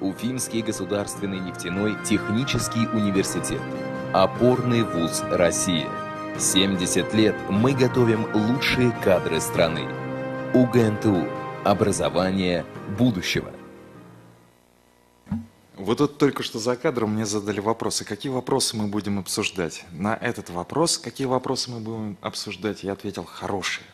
Уфимский 0.00 0.62
государственный 0.62 1.40
нефтяной 1.40 1.94
технический 2.04 2.86
университет. 2.86 3.60
Опорный 4.14 4.82
вуз 4.82 5.22
России. 5.30 5.86
70 6.38 7.12
лет 7.12 7.36
мы 7.50 7.74
готовим 7.74 8.26
лучшие 8.34 8.92
кадры 9.04 9.42
страны. 9.42 9.86
УГНТУ. 10.54 11.28
Образование 11.64 12.64
будущего. 12.98 13.52
Вот 15.76 15.98
тут 15.98 16.16
только 16.16 16.42
что 16.42 16.58
за 16.58 16.76
кадром 16.76 17.14
мне 17.14 17.26
задали 17.26 17.60
вопросы. 17.60 18.06
Какие 18.06 18.32
вопросы 18.32 18.78
мы 18.78 18.86
будем 18.86 19.18
обсуждать? 19.18 19.84
На 19.92 20.14
этот 20.14 20.48
вопрос, 20.48 20.96
какие 20.96 21.26
вопросы 21.26 21.70
мы 21.70 21.80
будем 21.80 22.16
обсуждать, 22.22 22.84
я 22.84 22.92
ответил 22.92 23.24
хорошие. 23.24 23.84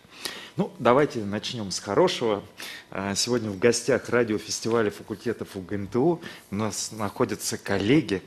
Ну, 0.57 0.73
давайте 0.79 1.23
начнем 1.23 1.71
с 1.71 1.79
хорошего. 1.79 2.43
А, 2.91 3.15
сегодня 3.15 3.51
в 3.51 3.59
гостях 3.59 4.09
радиофестиваля 4.09 4.91
факультетов 4.91 5.55
УГНТУ 5.55 6.23
у 6.51 6.55
нас 6.55 6.93
находятся 6.93 7.59
коллеги, 7.59 8.23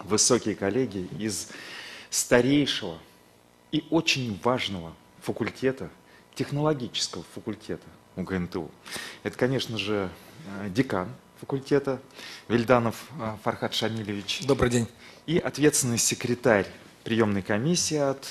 высокие 0.00 0.56
коллеги 0.56 1.08
из 1.16 1.50
старейшего 2.10 2.98
и 3.70 3.84
очень 3.90 4.40
важного 4.42 4.92
факультета, 5.22 5.90
технологического 6.34 7.24
факультета 7.32 7.86
УГНТУ. 8.16 8.68
Это, 9.22 9.38
конечно 9.38 9.78
же, 9.78 10.10
а, 10.48 10.68
декан 10.68 11.08
факультета 11.38 12.02
Вильданов 12.48 12.96
а, 13.20 13.38
Фархат 13.44 13.74
Шамилевич. 13.74 14.44
Добрый 14.44 14.70
день. 14.70 14.88
И 15.26 15.38
ответственный 15.38 15.98
секретарь 15.98 16.66
приемной 17.04 17.42
комиссии 17.42 17.96
от 17.96 18.26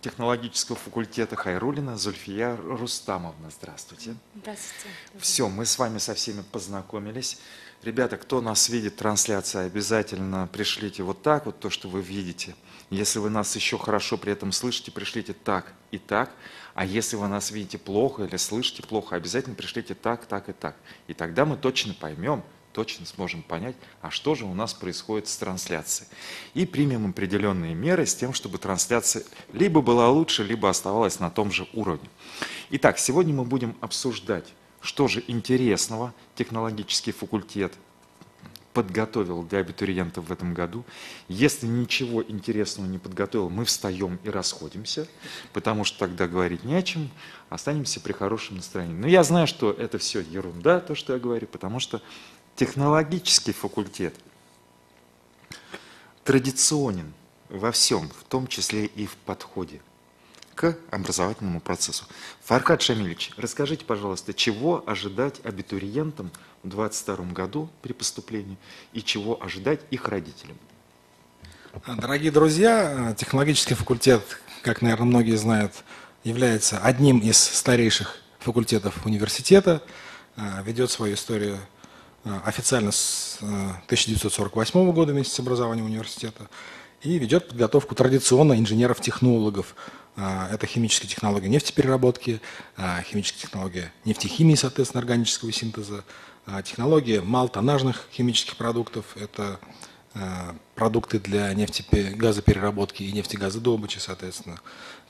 технологического 0.00 0.76
факультета 0.76 1.36
Хайрулина 1.36 1.96
Зульфия 1.96 2.56
Рустамовна. 2.56 3.50
Здравствуйте. 3.50 4.16
Здравствуйте. 4.34 4.88
Все, 5.18 5.48
мы 5.48 5.64
с 5.64 5.78
вами 5.78 5.98
со 5.98 6.14
всеми 6.14 6.42
познакомились. 6.52 7.38
Ребята, 7.82 8.16
кто 8.16 8.40
нас 8.40 8.68
видит 8.68 8.96
трансляция, 8.96 9.66
обязательно 9.66 10.48
пришлите 10.52 11.02
вот 11.02 11.22
так 11.22 11.46
вот 11.46 11.60
то, 11.60 11.70
что 11.70 11.88
вы 11.88 12.00
видите. 12.00 12.54
Если 12.90 13.18
вы 13.18 13.30
нас 13.30 13.54
еще 13.56 13.78
хорошо 13.78 14.16
при 14.16 14.32
этом 14.32 14.52
слышите, 14.52 14.90
пришлите 14.90 15.32
так 15.32 15.72
и 15.90 15.98
так. 15.98 16.30
А 16.74 16.84
если 16.84 17.16
вы 17.16 17.28
нас 17.28 17.50
видите 17.50 17.78
плохо 17.78 18.24
или 18.24 18.36
слышите 18.36 18.82
плохо, 18.82 19.16
обязательно 19.16 19.54
пришлите 19.54 19.94
так, 19.94 20.26
так 20.26 20.48
и 20.48 20.52
так. 20.52 20.76
И 21.08 21.14
тогда 21.14 21.44
мы 21.44 21.56
точно 21.56 21.94
поймем, 21.94 22.42
точно 22.74 23.06
сможем 23.06 23.42
понять, 23.42 23.76
а 24.02 24.10
что 24.10 24.34
же 24.34 24.44
у 24.44 24.52
нас 24.52 24.74
происходит 24.74 25.28
с 25.28 25.36
трансляцией. 25.36 26.10
И 26.52 26.66
примем 26.66 27.08
определенные 27.08 27.74
меры 27.74 28.04
с 28.04 28.14
тем, 28.14 28.34
чтобы 28.34 28.58
трансляция 28.58 29.22
либо 29.52 29.80
была 29.80 30.10
лучше, 30.10 30.44
либо 30.44 30.68
оставалась 30.68 31.20
на 31.20 31.30
том 31.30 31.50
же 31.50 31.66
уровне. 31.72 32.10
Итак, 32.70 32.98
сегодня 32.98 33.32
мы 33.32 33.44
будем 33.44 33.76
обсуждать, 33.80 34.52
что 34.80 35.08
же 35.08 35.24
интересного 35.28 36.12
технологический 36.34 37.12
факультет 37.12 37.72
подготовил 38.74 39.44
для 39.44 39.60
абитуриентов 39.60 40.26
в 40.26 40.32
этом 40.32 40.52
году. 40.52 40.84
Если 41.28 41.66
ничего 41.66 42.22
интересного 42.22 42.86
не 42.86 42.98
подготовил, 42.98 43.48
мы 43.48 43.64
встаем 43.64 44.18
и 44.24 44.28
расходимся, 44.28 45.06
потому 45.52 45.84
что 45.84 46.00
тогда 46.00 46.26
говорить 46.26 46.64
не 46.64 46.74
о 46.74 46.82
чем, 46.82 47.08
останемся 47.48 48.00
при 48.00 48.12
хорошем 48.12 48.56
настроении. 48.56 48.96
Но 48.96 49.06
я 49.06 49.22
знаю, 49.22 49.46
что 49.46 49.70
это 49.70 49.98
все 49.98 50.20
ерунда, 50.20 50.80
то, 50.80 50.96
что 50.96 51.14
я 51.14 51.20
говорю, 51.20 51.46
потому 51.46 51.78
что 51.78 52.02
технологический 52.56 53.52
факультет 53.52 54.14
традиционен 56.24 57.12
во 57.48 57.72
всем, 57.72 58.08
в 58.08 58.24
том 58.24 58.46
числе 58.46 58.86
и 58.86 59.06
в 59.06 59.16
подходе 59.16 59.80
к 60.54 60.76
образовательному 60.90 61.60
процессу. 61.60 62.04
Фархад 62.44 62.80
Шамильевич, 62.80 63.32
расскажите, 63.36 63.84
пожалуйста, 63.84 64.32
чего 64.32 64.84
ожидать 64.86 65.40
абитуриентам 65.44 66.30
в 66.62 66.68
2022 66.68 67.32
году 67.32 67.68
при 67.82 67.92
поступлении 67.92 68.56
и 68.92 69.02
чего 69.02 69.42
ожидать 69.42 69.80
их 69.90 70.06
родителям? 70.08 70.56
Дорогие 71.86 72.30
друзья, 72.30 73.16
технологический 73.18 73.74
факультет, 73.74 74.22
как, 74.62 74.80
наверное, 74.80 75.06
многие 75.06 75.36
знают, 75.36 75.72
является 76.22 76.78
одним 76.78 77.18
из 77.18 77.36
старейших 77.36 78.22
факультетов 78.38 79.04
университета, 79.04 79.82
ведет 80.36 80.92
свою 80.92 81.14
историю 81.14 81.58
официально 82.44 82.90
с 82.90 83.38
1948 83.40 84.80
э, 84.80 84.92
года 84.92 85.12
вместе 85.12 85.34
с 85.34 85.38
образованием 85.40 85.86
университета 85.86 86.48
и 87.02 87.18
ведет 87.18 87.48
подготовку 87.48 87.94
традиционно 87.94 88.58
инженеров-технологов. 88.58 89.74
Э, 90.16 90.48
это 90.50 90.66
химические 90.66 91.08
технологии 91.08 91.48
нефтепереработки, 91.48 92.40
химические 93.04 93.42
технологии 93.42 93.92
нефтехимии, 94.04 94.54
соответственно, 94.54 95.00
органического 95.00 95.52
синтеза, 95.52 96.04
технологии 96.64 97.18
малтонажных 97.18 98.06
химических 98.12 98.56
продуктов, 98.56 99.16
это 99.16 99.58
продукты 100.76 101.18
для 101.18 101.52
нефтегазопереработки 101.54 103.02
и 103.02 103.10
нефтегазодобычи, 103.10 103.98
соответственно. 103.98 104.60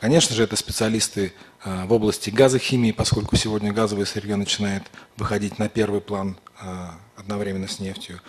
Конечно 0.01 0.35
же, 0.35 0.45
это 0.45 0.57
специалисты 0.57 1.35
в 1.63 1.93
области 1.93 2.31
газохимии, 2.31 2.93
поскольку 2.93 3.37
сегодня 3.37 3.73
газовое 3.73 4.07
сырье 4.07 4.37
начинает 4.37 4.85
выходить 5.17 5.59
на 5.59 5.69
первый 5.69 6.01
план 6.01 6.39
одновременно 7.17 7.69
с 7.69 7.81
нефтью. 7.81 8.21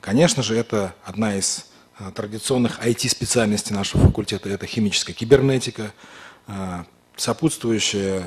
Конечно 0.00 0.42
же, 0.42 0.56
это 0.56 0.94
одна 1.04 1.36
из 1.36 1.66
а, 1.98 2.10
традиционных 2.10 2.80
IT-специальностей 2.80 3.74
нашего 3.74 4.06
факультета, 4.06 4.48
это 4.48 4.66
химическая 4.66 5.14
кибернетика. 5.14 5.92
А, 6.46 6.86
сопутствующее 7.16 8.24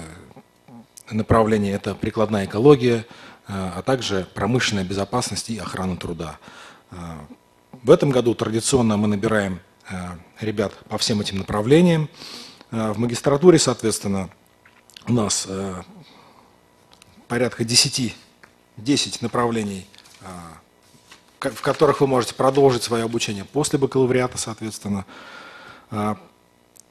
направление– 1.10 1.74
это 1.74 1.96
прикладная 1.96 2.46
экология, 2.46 3.08
а, 3.48 3.74
а 3.78 3.82
также 3.82 4.28
промышленная 4.36 4.84
безопасность 4.84 5.50
и 5.50 5.58
охрана 5.58 5.98
труда. 5.98 6.38
В 7.82 7.90
этом 7.90 8.12
году 8.12 8.36
традиционно 8.36 8.98
мы 8.98 9.08
набираем 9.08 9.60
ребят 10.40 10.74
по 10.88 11.00
всем 11.00 11.20
этим 11.22 11.40
направлениям. 11.40 12.08
В 12.70 13.00
магистратуре, 13.00 13.58
соответственно, 13.58 14.30
у 15.08 15.14
нас 15.14 15.48
порядка 17.28 17.66
10, 17.66 18.16
10 18.78 19.22
направлений 19.22 19.88
а, 20.22 20.58
в 21.40 21.62
которых 21.62 22.02
вы 22.02 22.08
можете 22.08 22.36
продолжить 22.36 22.84
свое 22.84 23.04
обучение 23.04 23.44
после 23.44 23.80
бакалавриата, 23.80 24.38
соответственно. 24.38 25.06
А, 25.92 26.18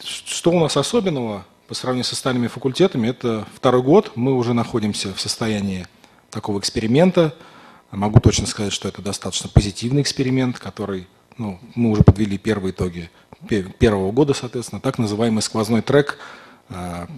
что 0.02 0.50
у 0.50 0.60
нас 0.60 0.76
особенного 0.76 1.46
по 1.68 1.74
сравнению 1.74 2.04
с 2.04 2.12
остальными 2.12 2.48
факультетами? 2.48 3.08
Это 3.08 3.46
второй 3.54 3.82
год, 3.82 4.12
мы 4.14 4.34
уже 4.34 4.52
находимся 4.52 5.14
в 5.14 5.20
состоянии 5.20 5.86
такого 6.30 6.58
эксперимента. 6.58 7.34
Могу 7.90 8.20
точно 8.20 8.46
сказать, 8.46 8.72
что 8.72 8.88
это 8.88 9.02
достаточно 9.02 9.48
позитивный 9.48 10.02
эксперимент, 10.02 10.58
который 10.58 11.06
ну, 11.38 11.58
мы 11.74 11.90
уже 11.90 12.02
подвели 12.02 12.38
первые 12.38 12.72
итоги 12.72 13.10
первого 13.78 14.12
года, 14.12 14.34
соответственно, 14.34 14.80
так 14.80 14.98
называемый 14.98 15.42
сквозной 15.42 15.82
трек 15.82 16.18
а, 16.68 17.08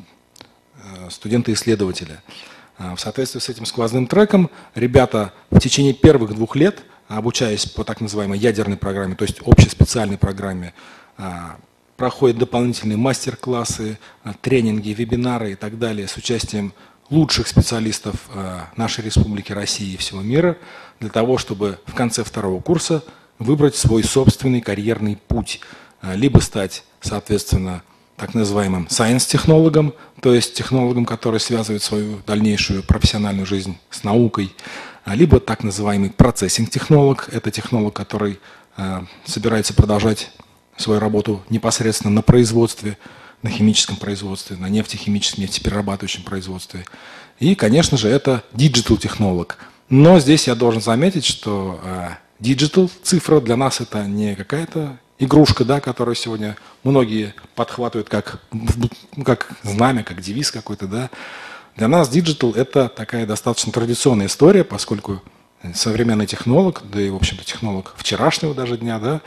студента-исследователя. 1.11 2.23
А, 2.77 2.97
в 2.97 3.01
соответствии 3.01 3.41
с 3.41 3.49
этим 3.49 3.67
сквозным 3.67 4.07
треком 4.07 4.51
ребята 4.75 5.33
в 5.51 5.59
течение 5.61 5.95
первых 5.95 6.35
двух 6.35 6.57
лет, 6.57 6.83
обучаясь 7.09 7.67
по 7.67 7.85
так 7.85 8.01
называемой 8.01 8.39
ядерной 8.39 8.77
программе, 8.77 9.15
то 9.15 9.25
есть 9.25 9.41
общеспециальной 9.45 10.19
программе, 10.19 10.75
а, 11.17 11.57
проходят 11.97 12.39
дополнительные 12.39 12.97
мастер-классы, 12.97 13.99
а, 14.25 14.33
тренинги, 14.41 14.91
вебинары 14.91 15.53
и 15.53 15.55
так 15.55 15.79
далее 15.79 16.09
с 16.09 16.17
участием 16.17 16.73
лучших 17.11 17.47
специалистов 17.47 18.15
нашей 18.77 19.05
республики 19.05 19.53
России 19.53 19.93
и 19.93 19.97
всего 19.99 20.23
мира 20.23 20.57
для 21.01 21.11
того, 21.11 21.37
чтобы 21.37 21.79
в 21.85 21.95
конце 21.95 22.25
второго 22.25 22.63
курса 22.63 23.05
выбрать 23.39 23.77
свой 23.77 24.03
собственный 24.03 24.63
карьерный 24.63 25.19
путь, 25.29 25.61
либо 26.03 26.39
стать, 26.39 26.83
соответственно, 27.03 27.83
так 28.17 28.35
называемым 28.35 28.87
science-технологом, 28.89 29.95
то 30.21 30.35
есть 30.35 30.55
технологом, 30.55 31.05
который 31.05 31.41
связывает 31.41 31.83
свою 31.83 32.21
дальнейшую 32.27 32.83
профессиональную 32.83 33.47
жизнь 33.47 33.77
с 33.91 34.05
наукой, 34.05 34.55
а, 35.05 35.15
либо 35.15 35.41
так 35.41 35.65
называемый 35.65 36.11
процессинг-технолог, 36.11 37.29
это 37.33 37.51
технолог, 37.51 37.95
который 37.95 38.39
а, 38.77 39.05
собирается 39.25 39.75
продолжать 39.75 40.31
свою 40.77 41.01
работу 41.01 41.43
непосредственно 41.51 42.13
на 42.13 42.23
производстве, 42.23 42.99
на 43.43 43.51
химическом 43.51 43.97
производстве, 43.97 44.57
на 44.57 44.69
нефтехимическом, 44.69 45.43
нефтеперерабатывающем 45.43 46.23
производстве. 46.23 46.85
И, 47.39 47.55
конечно 47.55 47.99
же, 47.99 48.09
это 48.09 48.43
digital-технолог. 48.53 49.59
Но 49.89 50.19
здесь 50.19 50.47
я 50.47 50.55
должен 50.55 50.81
заметить, 50.81 51.27
что 51.27 51.81
digital, 52.41 52.91
цифра 53.03 53.41
для 53.41 53.57
нас 53.57 53.81
это 53.81 54.05
не 54.05 54.35
какая-то 54.35 54.99
игрушка, 55.19 55.65
да, 55.65 55.81
которую 55.81 56.15
сегодня 56.15 56.57
многие 56.83 57.35
подхватывают 57.55 58.09
как, 58.09 58.41
как 59.25 59.53
знамя, 59.63 60.03
как 60.03 60.21
девиз 60.21 60.51
какой-то, 60.51 60.87
да. 60.87 61.11
Для 61.77 61.89
нас 61.89 62.09
digital– 62.09 62.53
это 62.55 62.89
такая 62.89 63.27
достаточно 63.27 63.73
традиционная 63.73 64.27
история, 64.27 64.63
поскольку 64.65 65.23
современный 65.75 66.27
технолог, 66.27 66.83
да 66.91 67.01
и, 67.01 67.11
в 67.11 67.17
общем-то, 67.17 67.45
технолог 67.45 67.95
вчерашнего 67.97 68.55
даже 68.55 68.77
дня, 68.77 68.99
да, 68.99 69.21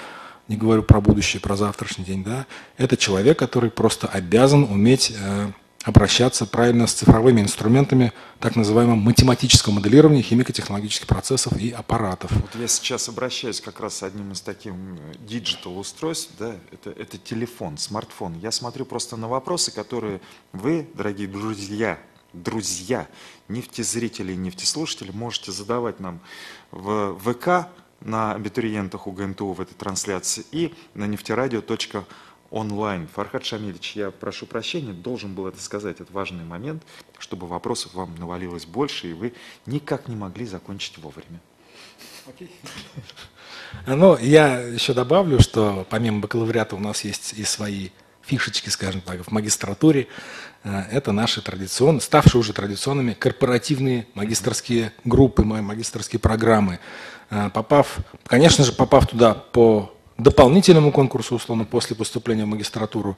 не 0.48 0.56
говорю 0.56 0.84
про 0.84 1.02
будущее, 1.02 1.42
про 1.42 1.56
завтрашний 1.56 2.06
день, 2.06 2.24
да, 2.24 2.46
это 2.78 2.96
человек, 2.96 3.38
который 3.40 3.70
просто 3.70 4.08
обязан 4.08 4.64
уметь 4.64 5.14
э, 5.20 5.48
обращаться 5.88 6.46
правильно 6.46 6.86
с 6.86 6.94
цифровыми 6.94 7.42
инструментами 7.42 8.12
так 8.40 8.56
называемого 8.56 8.96
математического 8.96 9.74
моделирования 9.74 10.22
химико-технологических 10.22 11.08
процессов 11.08 11.58
и 11.58 11.72
аппаратов. 11.72 12.32
Вот 12.32 12.56
я 12.56 12.68
сейчас 12.68 13.08
обращаюсь 13.08 13.62
как 13.62 13.80
раз 13.80 13.98
с 13.98 14.04
одним 14.04 14.34
из 14.34 14.42
таких 14.42 14.74
digital 15.20 15.78
устройств, 15.80 16.32
да, 16.38 16.56
это, 16.72 16.90
это 16.90 17.18
телефон, 17.18 17.78
смартфон. 17.78 18.38
Я 18.40 18.52
смотрю 18.52 18.86
просто 18.86 19.16
на 19.16 19.28
вопросы, 19.28 19.72
которые 19.72 20.20
вы, 20.52 20.88
дорогие 20.94 21.28
друзья, 21.28 21.98
друзья, 22.34 23.08
нефтезрители 23.48 24.34
и 24.34 24.38
нефтеслушатели, 24.38 25.12
можете 25.12 25.52
задавать 25.52 26.00
нам 26.00 26.20
в 26.72 27.18
ВК 27.20 27.70
на 28.02 28.34
абитуриентах 28.34 29.08
УГНТУ 29.08 29.54
в 29.54 29.62
этой 29.62 29.74
трансляции 29.74 30.46
и 30.52 30.74
на 30.94 31.06
нефтерадио.онлайн. 32.52 33.08
Фархад 33.08 33.46
Шамильевич, 33.46 33.96
я 33.96 34.12
прошу 34.12 34.46
прощения, 34.46 34.94
должен 34.94 35.34
был 35.34 35.48
это 35.48 35.62
сказать, 35.62 36.00
это 36.02 36.12
важный 36.12 36.44
момент, 36.44 36.84
чтобы 37.20 37.48
вопросов 37.48 37.94
вам 37.94 38.16
навалилось 38.16 38.66
больше, 38.66 39.10
и 39.12 39.14
вы 39.14 39.34
никак 39.66 40.08
не 40.08 40.16
могли 40.16 40.46
закончить 40.46 40.98
вовремя. 40.98 41.40
Okay. 42.28 42.50
Ну, 43.86 44.18
я 44.18 44.60
еще 44.60 44.94
добавлю, 44.94 45.42
что 45.42 45.86
помимо 45.90 46.22
бакалавриата 46.22 46.76
у 46.78 46.80
нас 46.80 47.04
есть 47.04 47.34
и 47.34 47.44
свои 47.44 47.90
фишечки, 48.22 48.70
скажем 48.70 49.02
так, 49.02 49.22
в 49.22 49.32
магистратуре. 49.32 50.08
Э, 50.64 50.84
это 50.90 51.12
наши 51.12 51.42
традиционные, 51.42 52.00
ставшие 52.00 52.40
уже 52.40 52.54
традиционными 52.54 53.12
корпоративные 53.12 54.08
магистрские 54.14 54.94
группы, 55.04 55.44
магистрские 55.44 56.20
программы. 56.20 56.80
Э, 57.30 57.50
попав, 57.50 57.98
конечно 58.26 58.64
же, 58.64 58.72
попав 58.72 59.08
туда 59.08 59.34
по 59.34 59.97
дополнительному 60.18 60.92
конкурсу, 60.92 61.36
условно, 61.36 61.66
после 61.66 61.96
поступления 61.96 62.46
в 62.46 62.48
магистратуру, 62.48 63.18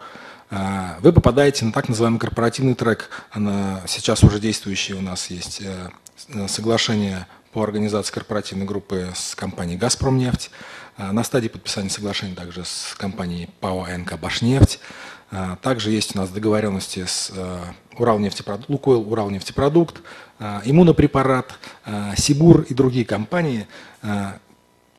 э, 0.49 0.57
вы 1.01 1.13
попадаете 1.13 1.65
на 1.65 1.71
так 1.71 1.89
называемый 1.89 2.19
корпоративный 2.19 2.75
трек. 2.75 3.09
Сейчас 3.87 4.23
уже 4.23 4.39
действующий 4.39 4.93
у 4.93 5.01
нас 5.01 5.29
есть 5.29 5.61
соглашение 6.47 7.27
по 7.53 7.63
организации 7.63 8.13
корпоративной 8.13 8.65
группы 8.65 9.11
с 9.15 9.35
компанией 9.35 9.77
«Газпромнефть». 9.77 10.51
На 10.97 11.23
стадии 11.23 11.47
подписания 11.47 11.89
соглашения 11.89 12.35
также 12.35 12.65
с 12.65 12.93
компанией 12.97 13.49
ПАО 13.61 13.87
«НК 13.97 14.19
Башнефть». 14.19 14.79
Также 15.61 15.91
есть 15.91 16.15
у 16.15 16.19
нас 16.19 16.29
договоренности 16.29 17.05
с 17.05 17.31
э, 17.35 17.59
Уралнефтепродукт, 17.97 18.69
Лукойл, 18.69 19.11
Уралнефтепродукт, 19.11 20.01
э, 20.39 20.61
иммунопрепарат, 20.65 21.53
э, 21.85 22.13
Сибур 22.17 22.61
и 22.61 22.73
другие 22.73 23.05
компании. 23.05 23.67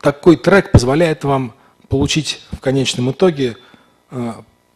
Такой 0.01 0.37
трек 0.37 0.73
позволяет 0.73 1.25
вам 1.25 1.53
получить 1.91 2.41
в 2.53 2.61
конечном 2.61 3.11
итоге 3.11 3.59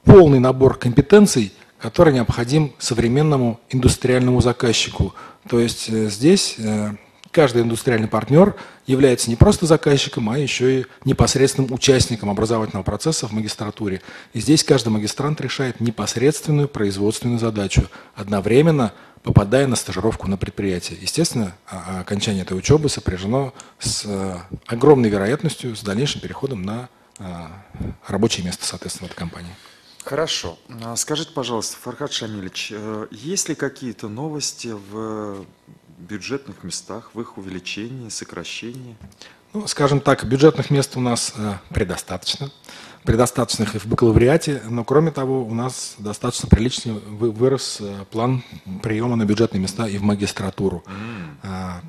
полный 0.05 0.41
набор 0.41 0.77
компетенций, 0.77 1.55
который 1.79 2.13
необходим 2.13 2.75
современному 2.79 3.59
индустриальному 3.71 4.43
заказчику. 4.43 5.15
То 5.49 5.59
есть 5.59 5.89
здесь 5.89 6.57
каждый 7.31 7.63
индустриальный 7.63 8.09
партнер 8.09 8.55
является 8.87 9.31
не 9.31 9.37
просто 9.37 9.67
заказчиком, 9.67 10.29
а 10.29 10.39
еще 10.39 10.81
и 10.81 10.87
непосредственным 11.05 11.73
участником 11.73 12.31
образовательного 12.31 12.85
процесса 12.85 13.27
в 13.27 13.33
магистратуре. 13.33 14.03
И 14.35 14.41
здесь 14.41 14.63
каждый 14.63 14.91
магистрант 14.91 15.41
решает 15.41 15.81
непосредственную 15.81 16.69
производственную 16.69 17.39
задачу, 17.39 17.89
одновременно 18.15 18.93
попадая 19.23 19.67
на 19.67 19.75
стажировку 19.75 20.29
на 20.29 20.37
предприятие. 20.37 20.99
Естественно, 21.01 21.55
окончание 21.67 22.43
этой 22.43 22.59
учебы 22.59 22.91
сопряжено 22.91 23.55
с 23.79 24.05
э, 24.05 24.37
огромной 24.67 25.09
вероятностью, 25.09 25.75
с 25.75 25.83
дальнейшим 25.83 26.21
переходом 26.21 26.63
на 26.63 26.83
э, 26.83 27.04
рабочее 28.07 28.45
место, 28.45 28.65
соответственно, 28.65 29.09
в 29.09 29.11
этой 29.13 29.19
компании. 29.19 29.55
Хорошо. 30.05 30.59
А 30.83 30.97
скажите, 30.97 31.33
пожалуйста, 31.33 31.79
Фархад 31.81 32.13
Шамилевич, 32.13 32.73
э, 32.73 33.07
есть 33.11 33.49
ли 33.49 33.55
какие-то 33.55 34.09
новости 34.09 34.69
в 34.91 35.47
бюджетных 35.97 36.63
местах, 36.63 37.11
в 37.15 37.21
их 37.21 37.39
увеличении, 37.39 38.11
сокращении? 38.11 38.97
Ну, 39.55 39.67
скажем 39.67 40.01
так, 40.01 40.25
бюджетных 40.27 40.69
мест 40.71 40.97
у 40.97 41.01
нас 41.01 41.33
э, 41.37 41.55
предостаточно. 41.71 42.51
Предостаточных 43.05 43.77
и 43.77 43.79
в 43.79 43.87
бакалавриате, 43.87 44.63
но 44.69 44.85
кроме 44.85 45.11
того, 45.11 45.43
у 45.43 45.55
нас 45.55 45.95
достаточно 45.99 46.49
приличный 46.51 46.93
вырос 46.93 47.79
э, 47.81 48.05
план 48.11 48.43
приема 48.83 49.17
на 49.17 49.25
бюджетные 49.25 49.61
места 49.61 49.89
и 49.89 49.97
в 49.97 50.03
магистратуру. 50.03 50.85
Mm. 51.43 51.83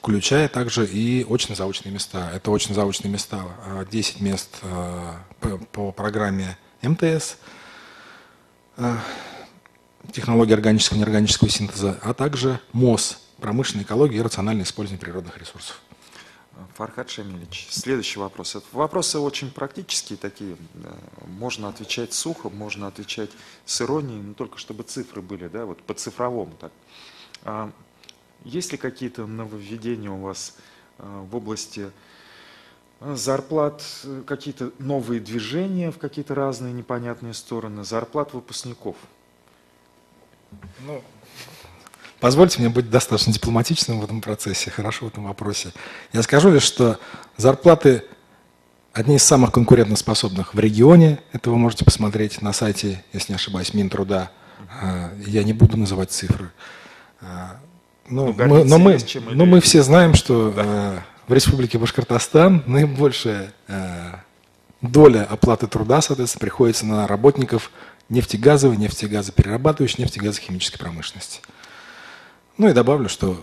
Включая 0.00 0.48
также 0.48 0.86
и 0.86 1.26
очно-заочные 1.28 1.92
места. 1.92 2.30
Это 2.34 2.50
очно-заочные 2.50 3.12
места, 3.12 3.44
10 3.90 4.20
мест 4.22 4.60
по 5.72 5.92
программе 5.92 6.56
МТС, 6.80 7.36
технологии 10.10 10.54
органического 10.54 10.96
и 10.96 11.00
неорганического 11.00 11.50
синтеза, 11.50 11.98
а 12.02 12.14
также 12.14 12.60
МОЗ, 12.72 13.20
промышленная 13.40 13.84
экология 13.84 14.16
и 14.16 14.22
рациональное 14.22 14.64
использование 14.64 15.04
природных 15.04 15.36
ресурсов. 15.36 15.78
Фархад 16.76 17.10
Шамилевич, 17.10 17.68
следующий 17.70 18.18
вопрос. 18.20 18.56
Это 18.56 18.64
вопросы 18.72 19.18
очень 19.18 19.50
практические 19.50 20.16
такие. 20.16 20.56
Можно 21.26 21.68
отвечать 21.68 22.14
сухо, 22.14 22.48
можно 22.48 22.86
отвечать 22.86 23.30
с 23.66 23.82
иронией, 23.82 24.22
но 24.22 24.32
только 24.32 24.56
чтобы 24.56 24.82
цифры 24.82 25.20
были, 25.20 25.48
да, 25.48 25.66
вот 25.66 25.82
по 25.82 25.92
цифровому 25.92 26.56
так. 26.58 26.72
Есть 28.44 28.72
ли 28.72 28.78
какие-то 28.78 29.26
нововведения 29.26 30.10
у 30.10 30.20
вас 30.20 30.56
а, 30.98 31.22
в 31.22 31.36
области 31.36 31.90
а, 33.00 33.14
зарплат, 33.14 33.82
какие-то 34.26 34.72
новые 34.78 35.20
движения 35.20 35.90
в 35.90 35.98
какие-то 35.98 36.34
разные 36.34 36.72
непонятные 36.72 37.34
стороны, 37.34 37.84
зарплат 37.84 38.32
выпускников? 38.32 38.96
Ну, 40.80 41.02
Позвольте 42.20 42.60
мне 42.60 42.68
быть 42.68 42.90
достаточно 42.90 43.32
дипломатичным 43.32 44.00
в 44.00 44.04
этом 44.04 44.20
процессе, 44.20 44.70
хорошо 44.70 45.06
в 45.06 45.08
этом 45.08 45.24
вопросе. 45.24 45.72
Я 46.12 46.22
скажу 46.22 46.50
лишь, 46.50 46.64
что 46.64 46.98
зарплаты 47.38 48.04
одни 48.92 49.16
из 49.16 49.22
самых 49.22 49.52
конкурентоспособных 49.52 50.52
в 50.52 50.60
регионе. 50.60 51.20
Это 51.32 51.48
вы 51.48 51.56
можете 51.56 51.86
посмотреть 51.86 52.42
на 52.42 52.52
сайте, 52.52 53.02
если 53.14 53.32
не 53.32 53.36
ошибаюсь, 53.36 53.72
Минтруда. 53.72 54.30
Я 55.26 55.44
не 55.44 55.54
буду 55.54 55.78
называть 55.78 56.10
цифры. 56.10 56.50
Но, 58.10 58.26
ну, 58.26 58.32
мы, 58.32 58.64
но, 58.64 58.78
мы, 58.78 58.98
но 59.30 59.46
мы 59.46 59.60
все 59.60 59.82
знаем, 59.82 60.14
что 60.14 60.50
да. 60.50 61.04
в 61.28 61.32
Республике 61.32 61.78
Башкортостан 61.78 62.64
наибольшая 62.66 63.52
доля 64.82 65.26
оплаты 65.30 65.66
труда, 65.66 66.00
соответственно, 66.00 66.40
приходится 66.40 66.86
на 66.86 67.06
работников 67.06 67.70
нефтегазовой, 68.08 68.76
нефтегазоперерабатывающей, 68.76 70.02
нефтегазохимической 70.02 70.78
промышленности. 70.78 71.40
Ну 72.58 72.68
и 72.68 72.72
добавлю, 72.72 73.08
что 73.08 73.40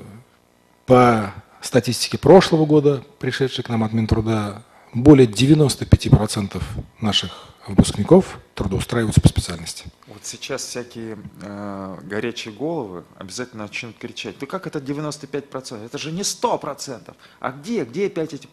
по 0.85 1.33
статистике 1.61 2.17
прошлого 2.17 2.65
года, 2.65 3.03
пришедшей 3.19 3.63
к 3.63 3.69
нам 3.69 3.83
от 3.83 3.93
Минтруда, 3.93 4.63
более 4.93 5.27
95% 5.27 6.61
наших 7.01 7.46
выпускников 7.67 8.39
трудоустраиваются 8.55 9.21
по 9.21 9.27
специальности. 9.27 9.85
Вот 10.07 10.25
сейчас 10.25 10.63
всякие 10.63 11.17
э, 11.41 11.97
горячие 12.03 12.53
головы 12.53 13.03
обязательно 13.17 13.63
начнут 13.63 13.97
кричать, 13.97 14.35
ну 14.39 14.47
как 14.47 14.67
это 14.67 14.79
95%? 14.79 15.85
Это 15.85 15.97
же 15.97 16.11
не 16.11 16.21
100%. 16.21 17.15
А 17.39 17.51
где, 17.51 17.83
где 17.83 18.07
опять 18.07 18.33
эти 18.33 18.47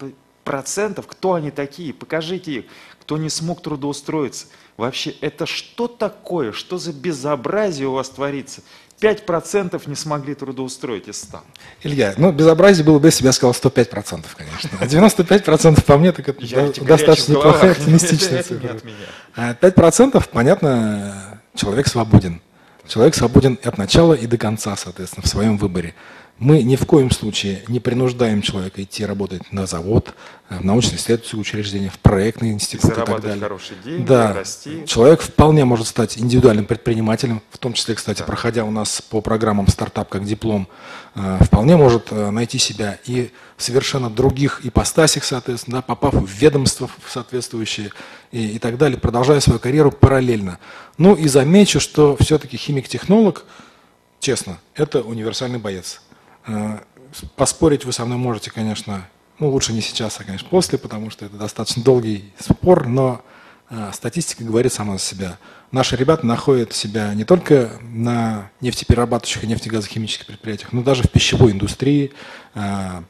процентов? 0.45 1.07
Кто 1.07 1.35
они 1.35 1.51
такие? 1.51 1.93
Покажите 1.95 2.53
их. 2.53 2.65
Кто 3.01 3.17
не 3.17 3.31
смог 3.31 3.63
трудоустроиться? 3.63 4.47
Вообще, 4.77 5.11
это 5.21 5.47
что 5.47 5.89
такое? 5.89 6.53
Что 6.53 6.79
за 6.79 6.93
безобразие 6.93 7.89
у 7.89 7.93
вас 7.93 8.11
творится? 8.11 8.63
5% 9.01 9.83
не 9.87 9.97
смогли 9.97 10.35
трудоустроить 10.35 11.09
из 11.09 11.21
100. 11.23 11.41
Илья, 11.83 12.15
ну 12.17 12.33
безобразие 12.33 12.85
было 12.85 12.99
бы, 12.99 13.09
если 13.09 13.23
бы 13.23 13.29
я 13.29 13.33
сказал 13.33 13.53
105%, 13.53 14.25
конечно. 14.37 14.71
А 14.81 14.87
95% 14.87 15.83
по 15.85 15.99
мне, 15.99 16.13
так 16.13 16.29
это 16.29 16.45
я 16.45 16.73
достаточно 16.81 17.33
неплохая 17.33 17.73
оптимистичная 17.73 18.43
цифра. 18.43 18.79
5% 19.37 20.11
а 20.15 20.21
понятно, 20.33 21.41
человек 21.55 21.87
свободен. 21.87 22.41
Человек 22.87 23.15
свободен 23.15 23.59
от 23.65 23.79
начала 23.79 24.13
и 24.13 24.27
до 24.27 24.37
конца, 24.37 24.77
соответственно, 24.77 25.25
в 25.25 25.29
своем 25.29 25.57
выборе. 25.57 25.95
Мы 26.39 26.65
ни 26.65 26.75
в 26.75 26.85
коем 26.85 27.13
случае 27.13 27.63
не 27.69 27.79
принуждаем 27.79 28.43
человека 28.43 28.83
идти 28.83 29.07
работать 29.07 29.53
на 29.53 29.67
завод, 29.67 30.15
э, 30.51 30.59
в 30.59 30.65
научно-исследовательское 30.65 31.41
учреждение, 31.41 31.91
в 31.91 31.99
проектный 32.01 32.51
институт 32.51 32.91
и, 32.91 32.93
и 32.93 32.97
так 32.97 33.21
далее. 33.21 33.41
хорошие 33.41 33.79
деньги, 33.85 34.05
да. 34.05 34.33
расти. 34.33 34.85
Человек 34.85 35.23
вполне 35.23 35.65
может 35.65 35.87
стать 35.87 36.19
индивидуальным 36.19 36.67
предпринимателем, 36.67 37.41
в 37.51 37.59
том 37.59 37.73
числе, 37.73 37.95
кстати, 37.95 38.19
да. 38.19 38.25
проходя 38.25 38.65
у 38.65 38.73
нас 38.73 39.01
по 39.01 39.21
программам 39.21 39.69
стартап 39.69 40.09
как 40.09 40.25
диплом, 40.25 40.67
э, 41.15 41.39
вполне 41.41 41.77
может 41.77 42.09
э, 42.11 42.31
найти 42.31 42.59
себя 42.59 42.99
и 43.07 43.31
в 43.57 43.63
совершенно 43.63 44.11
других 44.11 44.67
ипостасях, 44.67 45.23
соответственно, 45.23 45.79
да, 45.79 45.83
попав 45.83 46.15
в 46.15 46.29
ведомство 46.29 46.91
соответствующие 47.09 47.93
и, 48.33 48.57
и 48.57 48.59
так 48.59 48.77
далее, 48.77 48.99
продолжая 48.99 49.39
свою 49.39 49.61
карьеру 49.61 49.93
параллельно. 49.93 50.59
Ну 50.99 51.15
и 51.15 51.29
замечу, 51.29 51.79
что 51.79 52.17
все-таки 52.17 52.57
химик-технолог, 52.57 53.45
честно, 54.19 54.59
это 54.75 55.01
универсальный 55.03 55.61
боец. 55.61 56.01
Поспорить 57.37 57.85
вы 57.85 57.93
со 57.93 58.05
мной 58.05 58.19
можете, 58.19 58.51
конечно, 58.51 59.07
ну 59.39 59.51
лучше 59.51 59.73
не 59.73 59.81
сейчас, 59.81 60.19
а, 60.21 60.25
конечно, 60.25 60.49
после, 60.49 60.79
потому 60.79 61.11
что 61.11 61.27
это 61.27 61.37
достаточно 61.37 61.83
долгий 61.83 62.33
спор, 62.39 62.87
но 62.87 63.23
а, 63.69 63.93
статистика 63.93 64.45
говорит 64.45 64.73
сама 64.73 64.95
за 64.95 65.05
себя. 65.05 65.39
Наши 65.71 65.97
ребята 65.97 66.27
находят 66.27 66.73
себя 66.73 67.13
не 67.15 67.25
только 67.25 67.73
на 67.83 68.51
нефтеперерабатывающих 68.61 69.45
и 69.45 69.47
нефтегазохимических 69.47 70.27
предприятиях, 70.27 70.73
но 70.73 70.83
даже 70.83 71.03
в 71.03 71.11
пищевой 71.11 71.53
индустрии, 71.53 72.13
а, 72.55 73.05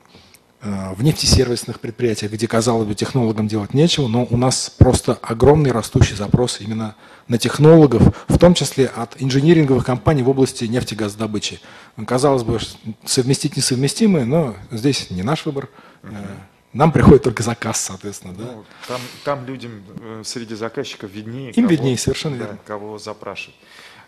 в 0.64 1.02
нефтесервисных 1.02 1.78
предприятиях, 1.78 2.32
где, 2.32 2.48
казалось 2.48 2.88
бы, 2.88 2.94
технологам 2.94 3.48
делать 3.48 3.74
нечего, 3.74 4.08
но 4.08 4.26
у 4.30 4.36
нас 4.36 4.70
просто 4.70 5.18
огромный 5.20 5.72
растущий 5.72 6.16
запрос 6.16 6.60
именно 6.60 6.96
на 7.28 7.38
технологов, 7.38 8.02
в 8.28 8.38
том 8.38 8.54
числе 8.54 8.86
от 8.86 9.20
инжиниринговых 9.20 9.84
компаний 9.84 10.22
в 10.22 10.28
области 10.28 10.64
нефтегазодобычи. 10.64 11.60
Казалось 12.06 12.44
бы, 12.44 12.58
совместить 13.04 13.56
несовместимые, 13.56 14.24
но 14.24 14.56
здесь 14.70 15.10
не 15.10 15.22
наш 15.22 15.44
выбор. 15.44 15.68
Нам 16.72 16.90
приходит 16.90 17.22
только 17.22 17.42
заказ, 17.44 17.80
соответственно. 17.80 18.34
Да? 18.34 18.44
Ну, 18.44 18.64
там, 18.88 19.00
там 19.22 19.46
людям 19.46 19.84
э, 20.00 20.22
среди 20.24 20.56
заказчиков 20.56 21.08
виднее. 21.08 21.52
Им 21.52 21.64
кого, 21.64 21.68
виднее, 21.68 21.96
совершенно 21.96 22.36
да, 22.36 22.44
верно. 22.44 22.58
Кого 22.66 22.98
запрашивать. 22.98 23.54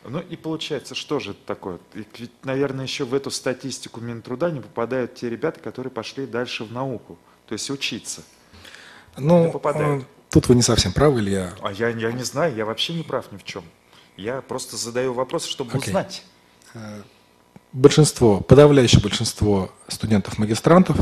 Ну 0.08 0.20
и 0.20 0.36
получается, 0.36 0.94
что 0.94 1.18
же 1.18 1.32
это 1.32 1.40
такое? 1.46 1.78
Ведь, 1.94 2.32
наверное, 2.44 2.84
еще 2.84 3.04
в 3.04 3.14
эту 3.14 3.30
статистику 3.30 4.00
Минтруда 4.00 4.50
не 4.50 4.60
попадают 4.60 5.14
те 5.14 5.28
ребята, 5.28 5.60
которые 5.60 5.90
пошли 5.90 6.26
дальше 6.26 6.64
в 6.64 6.72
науку, 6.72 7.18
то 7.46 7.54
есть 7.54 7.70
учиться. 7.70 8.22
Ну, 9.16 9.60
тут 10.30 10.48
вы 10.48 10.54
не 10.54 10.62
совсем 10.62 10.92
правы, 10.92 11.20
Илья. 11.20 11.54
А 11.62 11.72
я, 11.72 11.88
я 11.88 12.12
не 12.12 12.22
знаю, 12.22 12.54
я 12.54 12.64
вообще 12.64 12.94
не 12.94 13.02
прав 13.02 13.30
ни 13.32 13.36
в 13.36 13.44
чем. 13.44 13.64
Я 14.16 14.40
просто 14.40 14.76
задаю 14.76 15.12
вопросы, 15.12 15.48
чтобы 15.48 15.72
okay. 15.72 15.88
узнать. 15.88 16.22
Э, 16.74 17.02
большинство, 17.72 18.40
подавляющее 18.40 19.00
большинство 19.00 19.70
студентов-магистрантов 19.88 20.96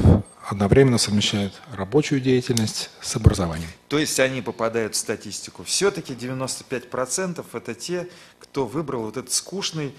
одновременно 0.48 0.98
совмещают 0.98 1.54
рабочую 1.72 2.20
деятельность 2.20 2.90
с 3.00 3.16
образованием. 3.16 3.68
То 3.88 3.98
есть 3.98 4.18
они 4.20 4.42
попадают 4.42 4.94
в 4.94 4.98
статистику. 4.98 5.64
Все-таки 5.64 6.14
95% 6.14 7.44
это 7.52 7.74
те, 7.74 8.08
кто 8.54 8.66
выбрал 8.66 9.02
вот 9.02 9.16
этот 9.16 9.32
скучный, 9.32 9.92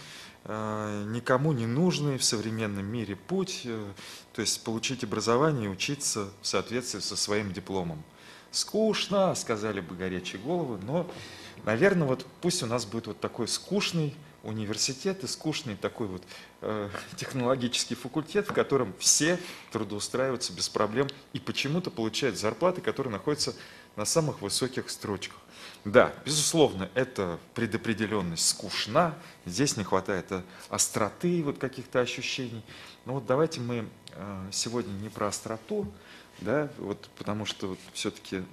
э, 0.45 1.05
никому 1.09 1.51
не 1.51 1.65
нужный 1.65 2.17
в 2.17 2.23
современном 2.23 2.85
мире 2.85 3.17
путь, 3.17 3.63
э, 3.65 3.85
то 4.31 4.39
есть 4.39 4.63
получить 4.63 5.03
образование 5.03 5.65
и 5.65 5.67
учиться 5.67 6.29
в 6.41 6.47
соответствии 6.47 7.01
со 7.01 7.17
своим 7.17 7.51
дипломом. 7.51 8.01
Скучно, 8.51 9.35
сказали 9.35 9.81
бы 9.81 9.93
горячие 9.93 10.41
головы, 10.41 10.79
но, 10.83 11.05
наверное, 11.65 12.07
вот 12.07 12.25
пусть 12.39 12.63
у 12.63 12.65
нас 12.65 12.85
будет 12.85 13.07
вот 13.07 13.19
такой 13.19 13.49
скучный 13.49 14.15
университет 14.41 15.25
и 15.25 15.27
скучный 15.27 15.75
такой 15.75 16.07
вот 16.07 16.23
э, 16.61 16.89
технологический 17.17 17.95
факультет, 17.95 18.47
в 18.47 18.53
котором 18.53 18.93
все 18.99 19.37
трудоустраиваются 19.73 20.53
без 20.53 20.69
проблем 20.69 21.09
и 21.33 21.41
почему-то 21.41 21.91
получают 21.91 22.37
зарплаты, 22.37 22.79
которые 22.79 23.11
находятся 23.11 23.53
на 23.97 24.05
самых 24.05 24.41
высоких 24.41 24.89
строчках. 24.89 25.41
Да, 25.85 26.11
безусловно, 26.25 26.89
эта 26.95 27.37
предопределенность 27.53 28.49
скучна, 28.49 29.13
здесь 29.45 29.77
не 29.77 29.83
хватает 29.83 30.31
э, 30.31 30.41
остроты, 30.69 31.43
вот 31.43 31.59
каких-то 31.59 31.99
ощущений. 31.99 32.63
Но 33.05 33.13
вот 33.13 33.27
давайте 33.27 33.59
мы 33.59 33.87
э, 34.13 34.49
сегодня 34.51 34.91
не 34.93 35.09
про 35.09 35.27
остроту, 35.27 35.85
да, 36.41 36.69
вот 36.79 37.07
потому 37.19 37.45
что 37.45 37.67
вот 37.67 37.79
все-таки, 37.93 38.37
э, 38.37 38.43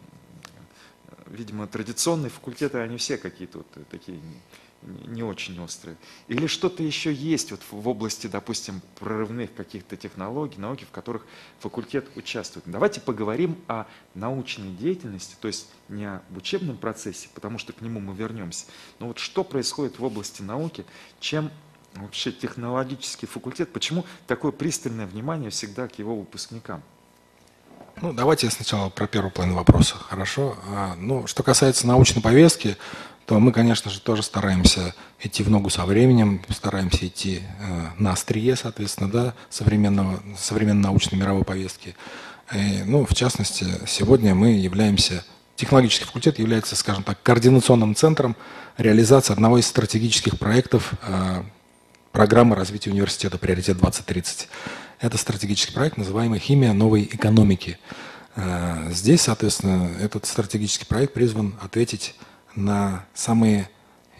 видимо, 1.28 1.66
традиционные 1.66 2.28
факультеты, 2.28 2.76
они 2.78 2.98
все 2.98 3.16
какие-то 3.16 3.58
вот 3.58 3.88
такие 3.88 4.20
не 4.82 5.22
очень 5.22 5.58
острые. 5.60 5.96
Или 6.28 6.46
что-то 6.46 6.82
еще 6.82 7.12
есть 7.12 7.50
вот 7.50 7.60
в 7.70 7.88
области, 7.88 8.26
допустим, 8.26 8.80
прорывных 8.98 9.54
каких-то 9.54 9.96
технологий, 9.96 10.58
науки, 10.58 10.84
в 10.84 10.90
которых 10.90 11.26
факультет 11.60 12.08
участвует. 12.16 12.64
Давайте 12.66 13.00
поговорим 13.00 13.56
о 13.68 13.86
научной 14.14 14.70
деятельности, 14.70 15.36
то 15.40 15.48
есть 15.48 15.68
не 15.88 16.06
об 16.06 16.36
учебном 16.36 16.76
процессе, 16.76 17.28
потому 17.34 17.58
что 17.58 17.72
к 17.72 17.80
нему 17.80 18.00
мы 18.00 18.14
вернемся, 18.14 18.66
но 18.98 19.08
вот 19.08 19.18
что 19.18 19.44
происходит 19.44 19.98
в 19.98 20.04
области 20.04 20.42
науки, 20.42 20.84
чем 21.20 21.50
вообще 21.94 22.32
технологический 22.32 23.26
факультет, 23.26 23.72
почему 23.72 24.04
такое 24.26 24.52
пристальное 24.52 25.06
внимание 25.06 25.50
всегда 25.50 25.88
к 25.88 25.98
его 25.98 26.16
выпускникам? 26.16 26.82
Ну, 28.00 28.12
давайте 28.12 28.50
сначала 28.50 28.88
про 28.88 29.06
первый 29.06 29.30
план 29.30 29.52
вопроса, 29.52 29.96
хорошо? 29.96 30.56
А, 30.66 30.94
ну, 30.96 31.26
что 31.26 31.42
касается 31.42 31.86
научной 31.86 32.22
повестки, 32.22 32.76
то 33.26 33.38
мы, 33.38 33.52
конечно 33.52 33.90
же, 33.90 34.00
тоже 34.00 34.22
стараемся 34.22 34.94
идти 35.20 35.42
в 35.42 35.50
ногу 35.50 35.70
со 35.70 35.84
временем, 35.84 36.42
стараемся 36.48 37.06
идти 37.06 37.42
э, 37.60 37.88
на 37.98 38.12
острие, 38.12 38.56
соответственно, 38.56 39.10
да, 39.10 39.34
современного, 39.48 40.20
современной 40.36 40.82
научной 40.82 41.18
мировой 41.18 41.44
повестки. 41.44 41.94
И, 42.52 42.82
ну, 42.84 43.06
в 43.06 43.14
частности, 43.14 43.66
сегодня 43.86 44.34
мы 44.34 44.50
являемся, 44.50 45.24
технологический 45.56 46.04
факультет 46.04 46.38
является, 46.38 46.74
скажем 46.74 47.04
так, 47.04 47.22
координационным 47.22 47.94
центром 47.94 48.36
реализации 48.76 49.32
одного 49.32 49.58
из 49.58 49.66
стратегических 49.66 50.38
проектов 50.38 50.92
э, 51.02 51.42
программы 52.10 52.56
развития 52.56 52.90
университета 52.90 53.38
«Приоритет 53.38 53.78
2030». 53.78 54.48
Это 55.00 55.16
стратегический 55.16 55.72
проект, 55.72 55.96
называемый 55.96 56.40
«Химия 56.40 56.72
новой 56.72 57.04
экономики». 57.04 57.78
Э, 58.34 58.90
здесь, 58.90 59.22
соответственно, 59.22 59.90
этот 60.00 60.26
стратегический 60.26 60.86
проект 60.86 61.14
призван 61.14 61.54
ответить 61.62 62.14
на 62.54 63.04
самые 63.14 63.68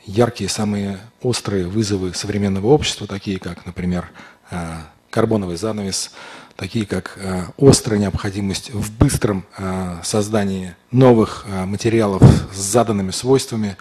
яркие, 0.05 0.51
самые 0.51 0.99
острые 1.23 1.67
вызовы 1.67 2.15
современного 2.15 2.67
общества, 2.69 3.07
такие 3.07 3.39
как, 3.39 3.67
например, 3.67 4.11
э, 4.51 4.79
карбоновый 5.11 5.57
занавес, 5.57 6.13
такие 6.57 6.87
как 6.87 7.17
э, 7.17 7.45
острая 7.59 8.01
необходимость 8.01 8.71
в 8.71 8.97
быстром 8.97 9.45
э, 9.57 10.01
создании 10.03 10.75
новых 10.91 11.47
материалов 11.47 12.23
с 12.53 12.59
заданными 12.59 13.11
свойствами. 13.11 13.77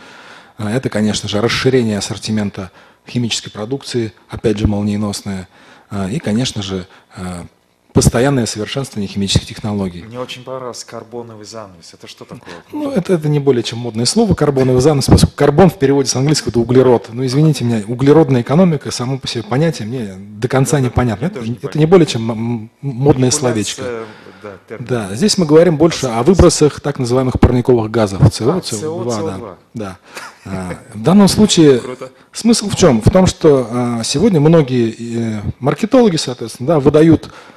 Это, 0.58 0.90
конечно 0.90 1.28
же, 1.28 1.42
расширение 1.42 1.98
ассортимента 1.98 2.72
химической 3.08 3.50
продукции, 3.50 4.14
опять 4.30 4.58
же, 4.58 4.68
молниеносное. 4.68 5.48
И, 6.10 6.20
конечно 6.20 6.62
же, 6.62 6.88
постоянное 7.94 8.46
совершенствование 8.46 9.08
химических 9.08 9.46
технологий. 9.46 10.04
Мне 10.04 10.20
очень 10.20 10.44
понравился 10.44 10.86
карбоновый 10.86 11.46
занавес. 11.46 11.94
Это 11.94 12.08
что 12.08 12.26
такое? 12.26 12.54
Ну, 12.72 12.92
это, 12.92 13.14
это 13.14 13.28
не 13.28 13.40
более 13.40 13.64
чем 13.64 13.80
модное 13.80 14.06
слово, 14.06 14.34
карбоновый 14.34 14.82
занавес, 14.82 15.06
поскольку 15.06 15.36
карбон 15.36 15.70
в 15.70 15.78
переводе 15.78 16.10
с 16.10 16.16
английского 16.16 16.50
это 16.50 16.60
углерод. 16.60 17.10
Ну, 17.12 17.26
извините 17.26 17.66
меня, 17.66 17.84
углеродная 17.88 18.42
экономика, 18.42 18.92
само 18.92 19.18
по 19.18 19.28
себе 19.28 19.44
понятие 19.44 19.88
мне 19.88 20.16
до 20.18 20.48
конца 20.48 20.78
да, 20.78 20.84
непонятно. 20.84 21.26
Это, 21.26 21.40
не 21.42 21.60
это 21.62 21.78
не 21.78 21.86
более 21.86 22.06
чем 22.06 22.70
модное 22.82 23.32
словечко. 23.32 23.84
Да, 24.42 24.78
да, 24.80 25.16
здесь 25.16 25.38
мы 25.38 25.46
говорим 25.46 25.78
больше 25.78 26.08
о 26.08 26.24
выбросах 26.24 26.82
так 26.82 26.98
называемых 26.98 27.40
парниковых 27.40 27.92
газов, 27.92 28.22
СО, 28.34 28.54
а, 28.54 28.58
СО2. 28.58 29.06
CO2. 29.06 29.56
Да. 29.76 29.98
Да. 30.44 30.46
А, 30.46 30.78
в 30.96 31.04
данном 31.04 31.28
случае 31.28 31.78
Круто. 31.80 32.10
смысл 32.32 32.70
в 32.70 32.76
чем? 32.76 33.02
В 33.02 33.12
том, 33.12 33.28
что 33.28 33.68
а, 33.70 34.04
сегодня 34.04 34.40
многие 34.40 34.96
э, 35.38 35.42
маркетологи, 35.60 36.16
соответственно, 36.16 36.68
да, 36.68 36.80
выдают 36.80 37.30
Э, 37.30 37.51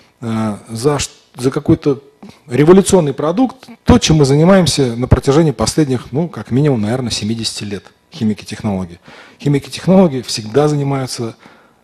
за, 0.69 0.99
за 1.37 1.51
какой-то 1.51 2.03
революционный 2.47 3.13
продукт, 3.13 3.69
то, 3.85 3.99
чем 3.99 4.17
мы 4.17 4.25
занимаемся 4.25 4.97
на 4.97 5.09
протяжении 5.09 5.53
последних, 5.53 6.13
ну, 6.13 6.29
как 6.29 6.51
минимум, 6.51 6.83
наверное, 6.83 7.11
70 7.11 7.63
лет 7.63 7.85
химики-технологии. 8.13 9.01
Химики-технологии 9.41 10.23
всегда 10.23 10.69
занимаются 10.69 11.37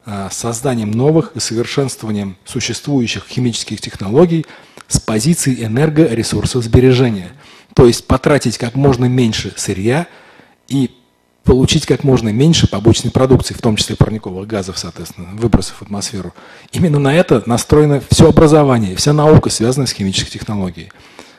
э, 0.06 0.28
созданием 0.30 0.90
новых 0.90 1.32
и 1.34 1.40
совершенствованием 1.40 2.36
существующих 2.44 3.26
химических 3.28 3.80
технологий 3.80 4.46
с 4.88 5.00
позиции 5.00 5.64
энергоресурсосбережения. 5.64 7.32
То 7.74 7.86
есть 7.86 8.06
потратить 8.06 8.58
как 8.58 8.74
можно 8.74 9.06
меньше 9.06 9.52
сырья 9.56 10.06
и 10.68 10.90
получить 11.44 11.86
как 11.86 12.04
можно 12.04 12.28
меньше 12.28 12.68
побочной 12.68 13.10
продукции, 13.10 13.54
в 13.54 13.60
том 13.60 13.76
числе 13.76 13.96
парниковых 13.96 14.46
газов, 14.46 14.78
соответственно, 14.78 15.28
выбросов 15.34 15.76
в 15.76 15.82
атмосферу. 15.82 16.34
Именно 16.72 16.98
на 16.98 17.14
это 17.14 17.42
настроено 17.46 18.02
все 18.10 18.28
образование, 18.28 18.94
вся 18.96 19.12
наука, 19.12 19.50
связанная 19.50 19.86
с 19.86 19.92
химической 19.92 20.30
технологией. 20.30 20.92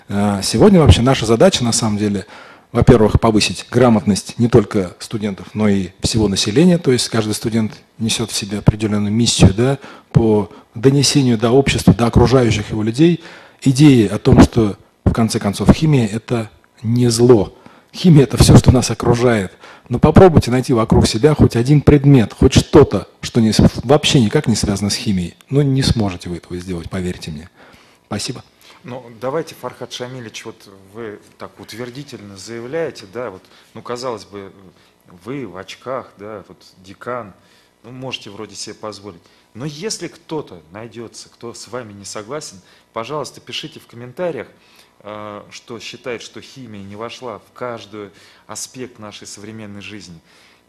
А, 0.09 0.41
сегодня 0.41 0.79
вообще 0.79 1.01
наша 1.01 1.25
задача, 1.25 1.63
на 1.63 1.71
самом 1.71 1.97
деле, 1.97 2.25
во-первых, 2.71 3.19
повысить 3.19 3.65
грамотность 3.69 4.39
не 4.39 4.47
только 4.47 4.95
студентов, 4.99 5.47
но 5.53 5.67
и 5.67 5.89
всего 6.01 6.27
населения, 6.27 6.77
то 6.77 6.91
есть 6.91 7.09
каждый 7.09 7.33
студент 7.33 7.73
несет 7.97 8.31
в 8.31 8.35
себе 8.35 8.59
определенную 8.59 9.11
миссию 9.11 9.53
да, 9.53 9.77
по 10.11 10.49
донесению 10.73 11.37
до 11.37 11.51
общества, 11.51 11.93
до 11.93 12.07
окружающих 12.07 12.71
его 12.71 12.83
людей, 12.83 13.21
идеи 13.61 14.07
о 14.07 14.17
том, 14.17 14.41
что 14.41 14.77
в 15.05 15.13
конце 15.13 15.39
концов 15.39 15.71
химия– 15.73 16.07
это 16.11 16.49
не 16.81 17.09
зло. 17.09 17.53
Химия– 17.93 18.23
это 18.25 18.37
все, 18.37 18.57
что 18.57 18.71
нас 18.71 18.89
окружает. 18.89 19.51
Но 19.91 19.99
попробуйте 19.99 20.51
найти 20.51 20.71
вокруг 20.71 21.06
себя 21.06 21.36
хоть 21.36 21.58
один 21.58 21.82
предмет, 21.82 22.32
хоть 22.32 22.54
что-то, 22.54 23.10
что 23.19 23.41
не, 23.41 23.51
вообще 23.84 24.21
никак 24.21 24.47
не 24.47 24.56
связано 24.56 24.89
с 24.89 24.95
химией. 24.95 25.36
Но 25.49 25.63
не 25.63 25.82
сможете 25.82 26.30
вы 26.30 26.38
этого 26.38 26.56
сделать, 26.56 26.89
поверьте 26.89 27.30
мне. 27.30 27.49
Спасибо. 28.06 28.41
Ну, 28.86 29.06
давайте, 29.19 29.54
Фархад 29.56 29.91
Шамилевич, 29.91 30.45
вот 30.45 30.69
вы 30.93 31.19
так 31.38 31.60
утвердительно 31.60 32.38
заявляете, 32.38 33.06
да, 33.12 33.32
вот, 33.32 33.43
ну, 33.73 33.82
казалось 33.82 34.23
бы, 34.23 34.54
вы 35.25 35.45
в 35.45 35.58
очках, 35.58 36.13
да, 36.17 36.45
вот 36.47 36.63
декан, 36.77 37.34
ну, 37.84 37.91
можете 37.91 38.30
вроде 38.30 38.56
себе 38.56 38.75
позволить. 38.75 39.21
Но 39.54 39.65
если 39.65 40.08
кто-то 40.08 40.62
найдется, 40.71 41.27
кто 41.27 41.54
с 41.54 41.67
вами 41.67 41.91
не 41.91 42.06
согласен, 42.06 42.62
пожалуйста, 42.93 43.41
пишите 43.41 43.82
в 43.82 43.88
комментариях, 43.88 44.47
что 45.01 45.79
считает, 45.79 46.21
что 46.21 46.41
химия 46.41 46.83
не 46.83 46.95
вошла 46.95 47.39
в 47.39 47.51
каждый 47.53 48.11
аспект 48.47 48.99
нашей 48.99 49.27
современной 49.27 49.81
жизни. 49.81 50.19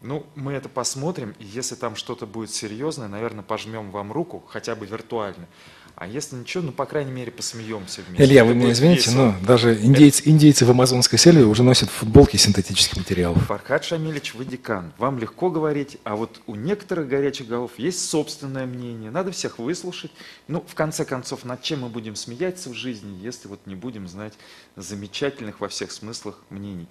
Ну, 0.01 0.25
мы 0.35 0.51
это 0.53 0.67
посмотрим, 0.67 1.33
и 1.39 1.45
если 1.45 1.75
там 1.75 1.95
что-то 1.95 2.25
будет 2.25 2.49
серьезное, 2.49 3.07
наверное, 3.07 3.43
пожмем 3.43 3.89
вам 3.89 4.11
руку, 4.11 4.43
хотя 4.49 4.75
бы 4.75 4.85
виртуально. 4.85 5.47
А 5.95 6.07
если 6.07 6.35
ничего, 6.35 6.63
ну, 6.63 6.71
по 6.71 6.85
крайней 6.85 7.11
мере, 7.11 7.31
посмеемся 7.31 8.01
вместе. 8.01 8.23
Илья, 8.23 8.43
вы 8.43 8.55
меня 8.55 8.71
извините, 8.71 9.11
весело. 9.11 9.35
но 9.39 9.45
даже 9.45 9.75
индейцы, 9.75 10.23
индейцы 10.25 10.65
в 10.65 10.71
амазонской 10.71 11.19
сельве 11.19 11.45
уже 11.45 11.61
носят 11.61 11.89
футболки 11.89 12.35
синтетических 12.35 12.97
материалов. 12.97 13.45
Фархад 13.45 13.83
Шамилевич, 13.83 14.33
вы 14.33 14.45
декан. 14.45 14.91
Вам 14.97 15.19
легко 15.19 15.51
говорить, 15.51 15.97
а 16.03 16.15
вот 16.15 16.41
у 16.47 16.55
некоторых 16.55 17.07
горячих 17.07 17.47
голов 17.47 17.71
есть 17.77 18.09
собственное 18.09 18.65
мнение. 18.65 19.11
Надо 19.11 19.31
всех 19.31 19.59
выслушать. 19.59 20.11
Ну, 20.47 20.63
в 20.67 20.73
конце 20.73 21.05
концов, 21.05 21.45
над 21.45 21.61
чем 21.61 21.81
мы 21.81 21.89
будем 21.89 22.15
смеяться 22.15 22.69
в 22.69 22.73
жизни, 22.73 23.17
если 23.21 23.47
вот 23.47 23.59
не 23.65 23.75
будем 23.75 24.07
знать 24.07 24.33
замечательных 24.75 25.59
во 25.59 25.67
всех 25.67 25.91
смыслах 25.91 26.39
мнений. 26.49 26.87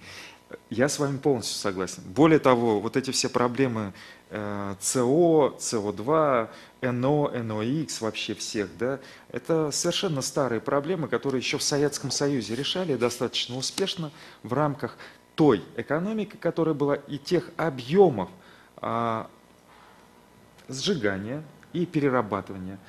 Я 0.69 0.89
с 0.89 0.99
вами 0.99 1.17
полностью 1.17 1.57
согласен. 1.57 2.03
Более 2.05 2.39
того, 2.39 2.79
вот 2.79 2.97
эти 2.97 3.11
все 3.11 3.29
проблемы 3.29 3.93
э, 4.29 4.75
СО, 4.79 5.55
СО2, 5.59 6.49
НО, 6.91 7.29
НОx 7.29 8.01
вообще 8.01 8.33
всех, 8.33 8.77
да, 8.77 8.99
это 9.29 9.71
совершенно 9.71 10.21
старые 10.21 10.61
проблемы, 10.61 11.07
которые 11.07 11.39
еще 11.39 11.57
в 11.57 11.63
Советском 11.63 12.11
Союзе 12.11 12.55
решали 12.55 12.95
достаточно 12.95 13.55
успешно 13.57 14.11
в 14.43 14.53
рамках 14.53 14.97
той 15.35 15.63
экономики, 15.77 16.35
которая 16.35 16.75
была, 16.75 16.95
и 16.95 17.17
тех 17.17 17.49
объемов 17.57 18.29
а, 18.77 19.29
сжигания 20.67 21.43
и 21.73 21.85
перерабатывания 21.85 22.79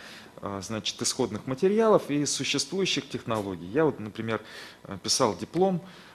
а, 0.42 0.60
значит, 0.60 1.00
исходных 1.00 1.46
материалов 1.46 2.10
и 2.10 2.26
существующих 2.26 3.08
технологий. 3.08 3.66
Я 3.66 3.84
вот, 3.84 4.00
например, 4.00 4.42
писал 5.02 5.36
диплом 5.36 5.80
Э, 5.80 6.13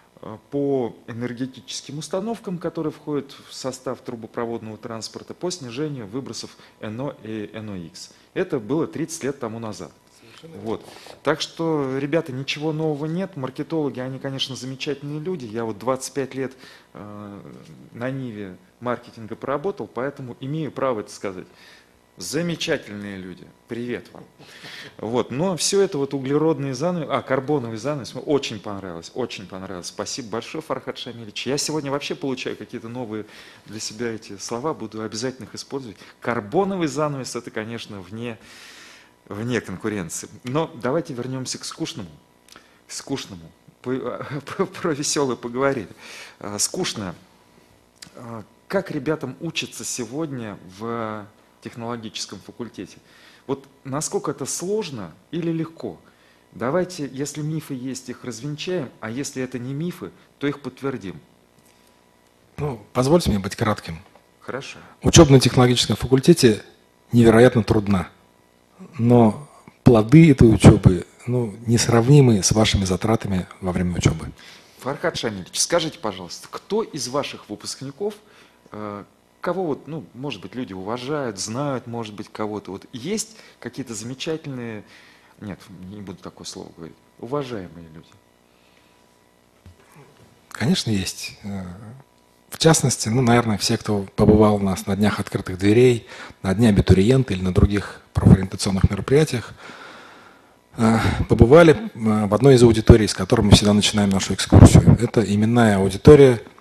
по 0.52 0.96
энергетическим 1.08 2.00
установкам, 2.00 2.58
которые 2.58 2.92
входят 2.92 3.36
в 3.48 3.54
состав 3.54 4.02
трубопроводного 4.02 4.78
транспорта, 4.78 5.34
по 5.34 5.50
снижению 5.50 6.08
выбросов 6.08 6.58
НО 6.82 7.16
и 7.24 7.50
НОx. 7.54 8.12
Это 8.34 8.60
было 8.60 8.88
30 8.88 9.24
лет 9.24 9.40
тому 9.40 9.60
назад. 9.60 9.92
Вот. 10.44 10.86
Так 11.24 11.42
что, 11.42 11.98
ребята, 11.98 12.32
ничего 12.32 12.72
нового 12.72 13.06
нет. 13.06 13.36
Маркетологи, 13.36 14.00
они, 14.00 14.20
конечно, 14.20 14.56
замечательные 14.56 15.20
люди. 15.20 15.46
Я 15.46 15.66
вот 15.66 15.78
25 15.80 16.36
лет 16.36 16.54
э, 16.94 17.40
на 17.94 18.10
Ниве 18.10 18.56
маркетинга 18.80 19.36
поработал, 19.36 19.88
поэтому 19.88 20.38
имею 20.40 20.72
право 20.72 21.02
это 21.02 21.12
сказать. 21.12 21.46
Замечательные 22.20 23.16
люди. 23.16 23.48
Привет 23.70 24.12
вам. 24.12 24.26
Вот. 24.98 25.32
Но 25.32 25.56
все 25.56 25.80
это 25.80 25.98
вот 25.98 26.14
углеродные 26.14 26.74
занавес, 26.74 27.08
а, 27.10 27.22
карбоновый 27.22 27.78
занавес, 27.78 28.14
очень 28.26 28.60
понравилось, 28.60 29.12
очень 29.16 29.48
понравилось. 29.48 29.88
Спасибо 29.88 30.32
большое, 30.32 30.62
Фархад 30.62 30.98
Шамилевич. 30.98 31.48
Я 31.48 31.58
сегодня 31.58 31.92
вообще 31.92 32.16
получаю 32.16 32.58
какие-то 32.58 32.90
новые 32.90 33.26
для 33.68 33.80
себя 33.80 34.12
эти 34.12 34.36
слова, 34.36 34.74
буду 34.74 35.02
обязательно 35.02 35.46
их 35.46 35.56
использовать. 35.56 35.96
Карбоновый 36.20 36.90
занавес, 36.90 37.38
это, 37.38 37.52
конечно, 37.52 38.02
вне, 38.02 38.38
вне 39.30 39.62
конкуренции. 39.62 40.28
Но 40.44 40.70
давайте 40.76 41.14
вернемся 41.14 41.58
к 41.58 41.64
скучному. 41.64 42.12
К 42.86 42.92
скучному. 42.92 43.50
Про 43.82 44.94
веселое 44.94 45.38
поговорили. 45.38 45.88
А, 46.40 46.60
скучно. 46.60 47.16
А, 48.16 48.44
как 48.68 48.92
ребятам 48.92 49.38
учатся 49.40 49.86
сегодня 49.86 50.60
в 50.78 51.26
технологическом 51.62 52.39
факультете. 52.39 52.98
Вот 53.48 53.65
насколько 53.84 54.32
это 54.32 54.45
сложно 54.45 55.12
или 55.32 55.52
легко? 55.52 56.00
Давайте, 56.52 57.10
если 57.12 57.41
мифы 57.41 57.74
есть, 57.74 58.10
их 58.10 58.24
развенчаем, 58.24 58.89
а 59.00 59.10
если 59.10 59.43
это 59.43 59.60
не 59.60 59.74
мифы, 59.74 60.12
то 60.39 60.48
их 60.48 60.62
подтвердим. 60.62 61.19
Ну, 62.58 62.82
позвольте 62.93 63.30
мне 63.30 63.39
быть 63.39 63.56
кратким. 63.56 64.00
Хорошо. 64.39 64.80
Учеба 65.04 65.32
на 65.32 65.39
технологическом 65.39 65.95
факультете 65.95 66.63
невероятно 67.12 67.63
трудна, 67.63 68.10
но 68.98 69.48
плоды 69.84 70.32
этой 70.32 70.54
учебы 70.54 71.06
ну, 71.28 71.56
несравнимы 71.67 72.41
с 72.41 72.52
вашими 72.52 72.86
затратами 72.86 73.48
во 73.62 73.72
время 73.72 73.98
учебы. 73.98 74.32
Фархад 74.80 75.17
Шамильевич, 75.17 75.60
скажите, 75.60 76.00
пожалуйста, 76.00 76.48
кто 76.50 76.84
из 76.84 77.08
ваших 77.10 77.50
выпускников 77.50 78.15
э, 78.72 79.04
кого 79.41 79.65
вот, 79.65 79.88
ну, 79.88 80.06
может 80.13 80.41
быть, 80.41 80.56
люди 80.56 80.73
уважают, 80.73 81.39
знают, 81.39 81.88
может 81.88 82.13
быть, 82.13 82.30
кого-то. 82.30 82.71
Вот 82.71 82.86
есть 82.91 83.38
какие-то 83.60 83.93
замечательные, 83.93 84.84
нет, 85.41 85.60
не 85.89 86.02
буду 86.02 86.17
такое 86.21 86.45
слово 86.45 86.69
говорить, 86.75 86.95
уважаемые 87.19 87.88
люди? 87.93 88.10
Конечно, 90.49 90.91
есть. 90.91 91.38
В 92.49 92.58
частности, 92.58 93.08
ну, 93.08 93.21
наверное, 93.21 93.58
все, 93.58 93.78
кто 93.78 94.06
побывал 94.15 94.56
у 94.56 94.60
нас 94.60 94.88
на 94.88 94.95
днях 94.95 95.19
открытых 95.19 95.58
дверей, 95.58 96.08
на 96.41 96.54
дне 96.54 96.69
абитуриента 96.69 97.34
или 97.34 97.41
на 97.41 97.54
других 97.54 98.02
профориентационных 98.13 98.89
мероприятиях, 98.89 99.54
э, 100.75 100.97
побывали 101.30 101.73
э, 101.73 102.25
в 102.25 102.34
одной 102.34 102.56
из 102.56 102.63
аудиторий, 102.63 103.08
с 103.08 103.13
которой 103.13 103.41
мы 103.41 103.52
всегда 103.52 103.71
начинаем 103.71 104.10
нашу 104.10 104.34
экскурсию. 104.34 104.97
Это 104.99 105.21
именная 105.21 105.78
аудитория 105.78 106.41
Э, 106.41 106.59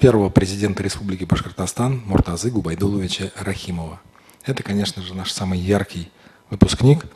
первого 0.00 0.28
президента 0.28 0.82
Республики 0.82 1.24
Башкортостан 1.24 2.02
Муртазы 2.04 2.50
Губайдуловича 2.50 3.32
Рахимова. 3.36 4.00
Это, 4.44 4.62
конечно 4.62 5.02
же, 5.02 5.14
наш 5.14 5.32
самый 5.32 5.58
яркий 5.58 6.10
выпускник, 6.50 7.06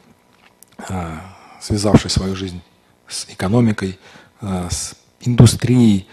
э, 0.89 1.19
связавший 1.61 2.11
свою 2.11 2.35
жизнь 2.35 2.63
с 3.07 3.27
экономикой, 3.29 3.99
э, 4.41 4.69
с 4.71 4.97
индустрией 5.21 6.09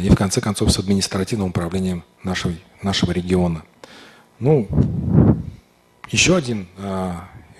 и, 0.00 0.08
в 0.08 0.14
конце 0.16 0.40
концов, 0.40 0.72
с 0.72 0.78
административным 0.78 1.48
управлением 1.48 2.04
нашего, 2.22 2.54
нашего 2.82 3.12
региона. 3.12 3.64
Ну, 4.38 4.66
еще 6.08 6.36
один 6.36 6.68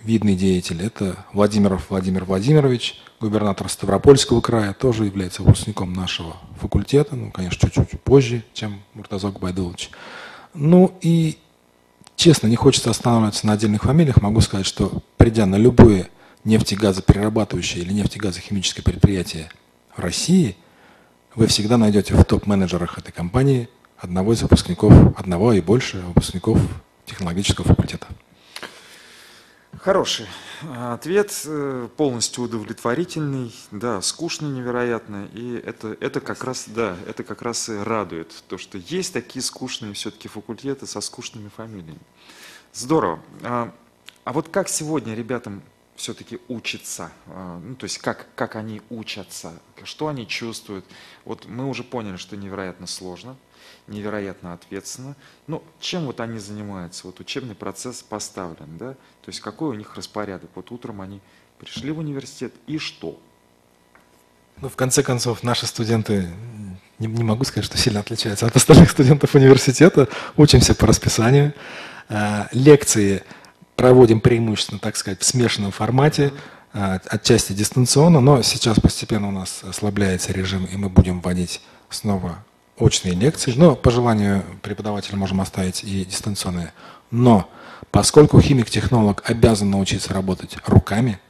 видный 0.04 0.36
деятель– 0.36 0.82
это 0.82 1.24
Владимиров 1.32 1.90
Владимир 1.90 2.24
Владимирович, 2.24 3.00
губернатор 3.20 3.68
Ставропольского 3.68 4.40
края, 4.40 4.72
тоже 4.74 5.06
является 5.06 5.42
выпускником 5.42 5.92
нашего 5.92 6.36
факультета, 6.60 7.16
ну, 7.16 7.30
конечно, 7.30 7.70
чуть-чуть 7.70 8.00
позже, 8.02 8.44
чем 8.52 8.82
Муртазок 8.92 9.40
Байдулович. 9.40 9.90
Ну 10.52 10.96
и, 11.00 11.38
честно, 12.16 12.46
не 12.46 12.56
хочется 12.56 12.90
останавливаться 12.90 13.46
на 13.46 13.54
отдельных 13.54 13.82
фамилиях, 13.84 14.20
могу 14.20 14.40
сказать, 14.40 14.66
что 14.66 15.02
придя 15.16 15.46
на 15.46 15.56
любое 15.56 16.08
нефтегазоперерабатывающее 16.44 17.82
или 17.82 17.92
нефтегазохимическое 17.92 18.84
предприятие 18.84 19.50
в 19.96 20.00
России, 20.00 20.56
вы 21.34 21.46
всегда 21.46 21.78
найдете 21.78 22.14
в 22.14 22.24
топ-менеджерах 22.24 22.98
этой 22.98 23.10
компании 23.10 23.68
одного 23.98 24.34
из 24.34 24.42
выпускников, 24.42 24.92
одного 25.18 25.54
и 25.54 25.60
больше 25.60 26.00
выпускников 26.00 26.60
технологического 27.06 27.66
факультета. 27.66 28.06
Хороший 29.84 30.26
ответ, 30.78 31.42
э, 31.44 31.88
полностью 31.98 32.44
удовлетворительный, 32.44 33.54
да, 33.70 34.00
скучный 34.00 34.48
невероятно, 34.48 35.28
и 35.34 35.56
это, 35.62 35.94
это 36.00 36.22
как 36.22 36.42
раз, 36.42 36.64
да, 36.68 36.96
это 37.06 37.22
как 37.22 37.42
раз 37.42 37.68
и 37.68 37.76
радует, 37.76 38.32
то, 38.48 38.56
что 38.56 38.78
есть 38.78 39.12
такие 39.12 39.42
скучные 39.42 39.92
все-таки 39.92 40.26
факультеты 40.26 40.86
со 40.86 41.02
скучными 41.02 41.50
фамилиями. 41.54 42.00
Здорово. 42.72 43.22
А, 43.42 43.74
а 44.24 44.32
вот 44.32 44.48
как 44.48 44.70
сегодня 44.70 45.14
ребятам 45.14 45.62
все-таки 45.96 46.38
учиться, 46.48 47.12
а, 47.26 47.60
ну, 47.62 47.74
то 47.74 47.84
есть 47.84 47.98
как, 47.98 48.28
как 48.36 48.56
они 48.56 48.80
учатся, 48.88 49.52
что 49.82 50.08
они 50.08 50.26
чувствуют. 50.26 50.86
Вот 51.26 51.44
мы 51.44 51.68
уже 51.68 51.84
поняли, 51.84 52.16
что 52.16 52.38
невероятно 52.38 52.86
сложно, 52.86 53.36
невероятно 53.86 54.52
ответственно. 54.52 55.16
Но 55.46 55.62
чем 55.80 56.06
вот 56.06 56.20
они 56.20 56.38
занимаются? 56.38 57.06
Вот 57.06 57.20
учебный 57.20 57.54
процесс 57.54 58.02
поставлен, 58.02 58.78
да? 58.78 58.92
То 58.92 59.28
есть 59.28 59.40
какой 59.40 59.70
у 59.70 59.74
них 59.74 59.94
распорядок? 59.96 60.50
Вот 60.54 60.70
утром 60.70 61.00
они 61.00 61.20
пришли 61.58 61.90
в 61.90 61.98
университет 61.98 62.52
и 62.66 62.78
что? 62.78 63.18
Ну, 64.60 64.68
в 64.68 64.76
конце 64.76 65.02
концов, 65.02 65.42
наши 65.42 65.66
студенты, 65.66 66.28
не, 66.98 67.06
не 67.06 67.24
могу 67.24 67.44
сказать, 67.44 67.64
что 67.64 67.76
сильно 67.76 68.00
отличаются 68.00 68.46
от 68.46 68.54
остальных 68.54 68.90
студентов 68.90 69.34
университета. 69.34 70.08
Учимся 70.36 70.74
по 70.74 70.86
расписанию. 70.86 71.52
А, 72.08 72.48
лекции 72.52 73.22
проводим 73.76 74.20
преимущественно, 74.20 74.78
так 74.78 74.96
сказать, 74.96 75.20
в 75.20 75.24
смешанном 75.24 75.72
формате, 75.72 76.32
а, 76.72 77.00
отчасти 77.06 77.52
дистанционно, 77.52 78.20
но 78.20 78.42
сейчас 78.42 78.78
постепенно 78.78 79.28
у 79.28 79.32
нас 79.32 79.62
ослабляется 79.64 80.32
режим, 80.32 80.64
и 80.64 80.76
мы 80.76 80.88
будем 80.88 81.20
вводить 81.20 81.60
снова 81.90 82.44
очные 82.78 83.14
лекции, 83.14 83.52
но 83.56 83.76
по 83.76 83.90
желанию 83.90 84.44
преподавателя 84.62 85.16
можем 85.16 85.40
оставить 85.40 85.84
и 85.84 86.04
дистанционные. 86.04 86.72
Но 87.10 87.48
поскольку 87.90 88.40
химик-технолог 88.40 89.22
обязан 89.28 89.70
научиться 89.70 90.12
работать 90.12 90.56
руками, 90.66 91.20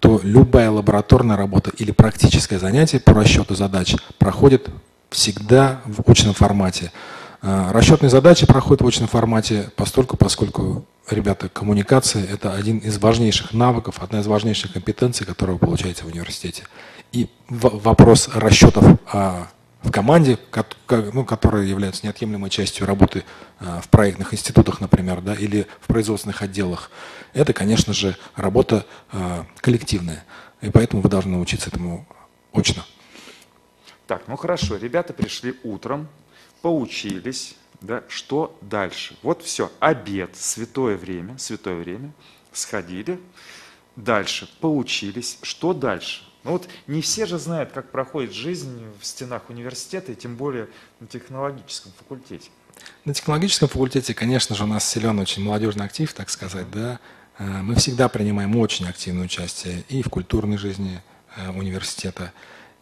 то 0.00 0.20
любая 0.22 0.70
лабораторная 0.70 1.36
работа 1.36 1.70
или 1.76 1.90
практическое 1.90 2.58
занятие 2.58 3.00
по 3.00 3.12
расчету 3.12 3.54
задач 3.54 3.96
проходит 4.18 4.68
всегда 5.10 5.80
в 5.84 6.08
очном 6.08 6.34
формате. 6.34 6.92
А, 7.40 7.72
расчетные 7.72 8.10
задачи 8.10 8.46
проходят 8.46 8.82
в 8.82 8.86
очном 8.86 9.08
формате 9.08 9.70
постольку, 9.76 10.16
поскольку, 10.16 10.84
ребята, 11.10 11.48
коммуникация– 11.48 12.24
это 12.32 12.54
один 12.54 12.78
из 12.78 12.98
важнейших 12.98 13.52
навыков, 13.52 13.96
одна 14.00 14.20
из 14.20 14.26
важнейших 14.26 14.72
компетенций, 14.72 15.26
которую 15.26 15.58
вы 15.58 15.66
получаете 15.66 16.04
в 16.04 16.08
университете. 16.08 16.64
И 17.12 17.28
вопрос 17.48 18.28
расчетов 18.34 18.84
а, 19.12 19.48
в 19.82 19.90
команде, 19.90 20.38
ну, 20.88 21.24
которые 21.24 21.68
являются 21.68 22.04
неотъемлемой 22.04 22.50
частью 22.50 22.86
работы 22.86 23.24
а, 23.60 23.80
в 23.80 23.88
проектных 23.88 24.34
институтах, 24.34 24.80
например, 24.80 25.20
да, 25.20 25.34
или 25.34 25.66
в 25.80 25.86
производственных 25.86 26.42
отделах, 26.42 26.90
это, 27.32 27.52
конечно 27.52 27.92
же, 27.92 28.16
работа 28.34 28.86
а, 29.12 29.46
коллективная. 29.60 30.24
И 30.60 30.70
поэтому 30.70 31.02
вы 31.02 31.08
должны 31.08 31.32
научиться 31.32 31.70
этому 31.70 32.06
очно. 32.52 32.84
Так, 34.06 34.22
ну 34.26 34.36
хорошо, 34.36 34.76
ребята 34.76 35.12
пришли 35.12 35.54
утром, 35.62 36.08
поучились, 36.60 37.54
да, 37.80 38.02
что 38.08 38.58
дальше? 38.60 39.16
Вот 39.22 39.44
все, 39.44 39.70
обед, 39.78 40.34
святое 40.34 40.96
время, 40.96 41.38
святое 41.38 41.76
время, 41.76 42.12
сходили, 42.52 43.20
дальше, 43.94 44.50
поучились, 44.60 45.38
что 45.42 45.72
дальше? 45.72 46.27
Ну 46.48 46.54
вот 46.54 46.66
не 46.86 47.02
все 47.02 47.26
же 47.26 47.38
знают, 47.38 47.72
как 47.72 47.90
проходит 47.90 48.32
жизнь 48.32 48.82
в 48.98 49.04
стенах 49.04 49.50
университета, 49.50 50.12
и 50.12 50.14
тем 50.14 50.34
более 50.34 50.68
на 50.98 51.06
технологическом 51.06 51.92
факультете. 51.98 52.48
На 53.04 53.12
технологическом 53.12 53.68
факультете, 53.68 54.14
конечно 54.14 54.56
же, 54.56 54.64
у 54.64 54.66
нас 54.66 54.88
силен 54.88 55.18
очень 55.18 55.44
молодежный 55.44 55.84
актив, 55.84 56.10
так 56.14 56.30
сказать, 56.30 56.70
да. 56.70 57.00
Э, 57.38 57.44
мы 57.44 57.74
всегда 57.74 58.08
принимаем 58.08 58.56
очень 58.56 58.88
активное 58.88 59.26
участие 59.26 59.84
и 59.90 60.00
в 60.00 60.08
культурной 60.08 60.56
жизни 60.56 61.02
э, 61.36 61.50
университета, 61.50 62.32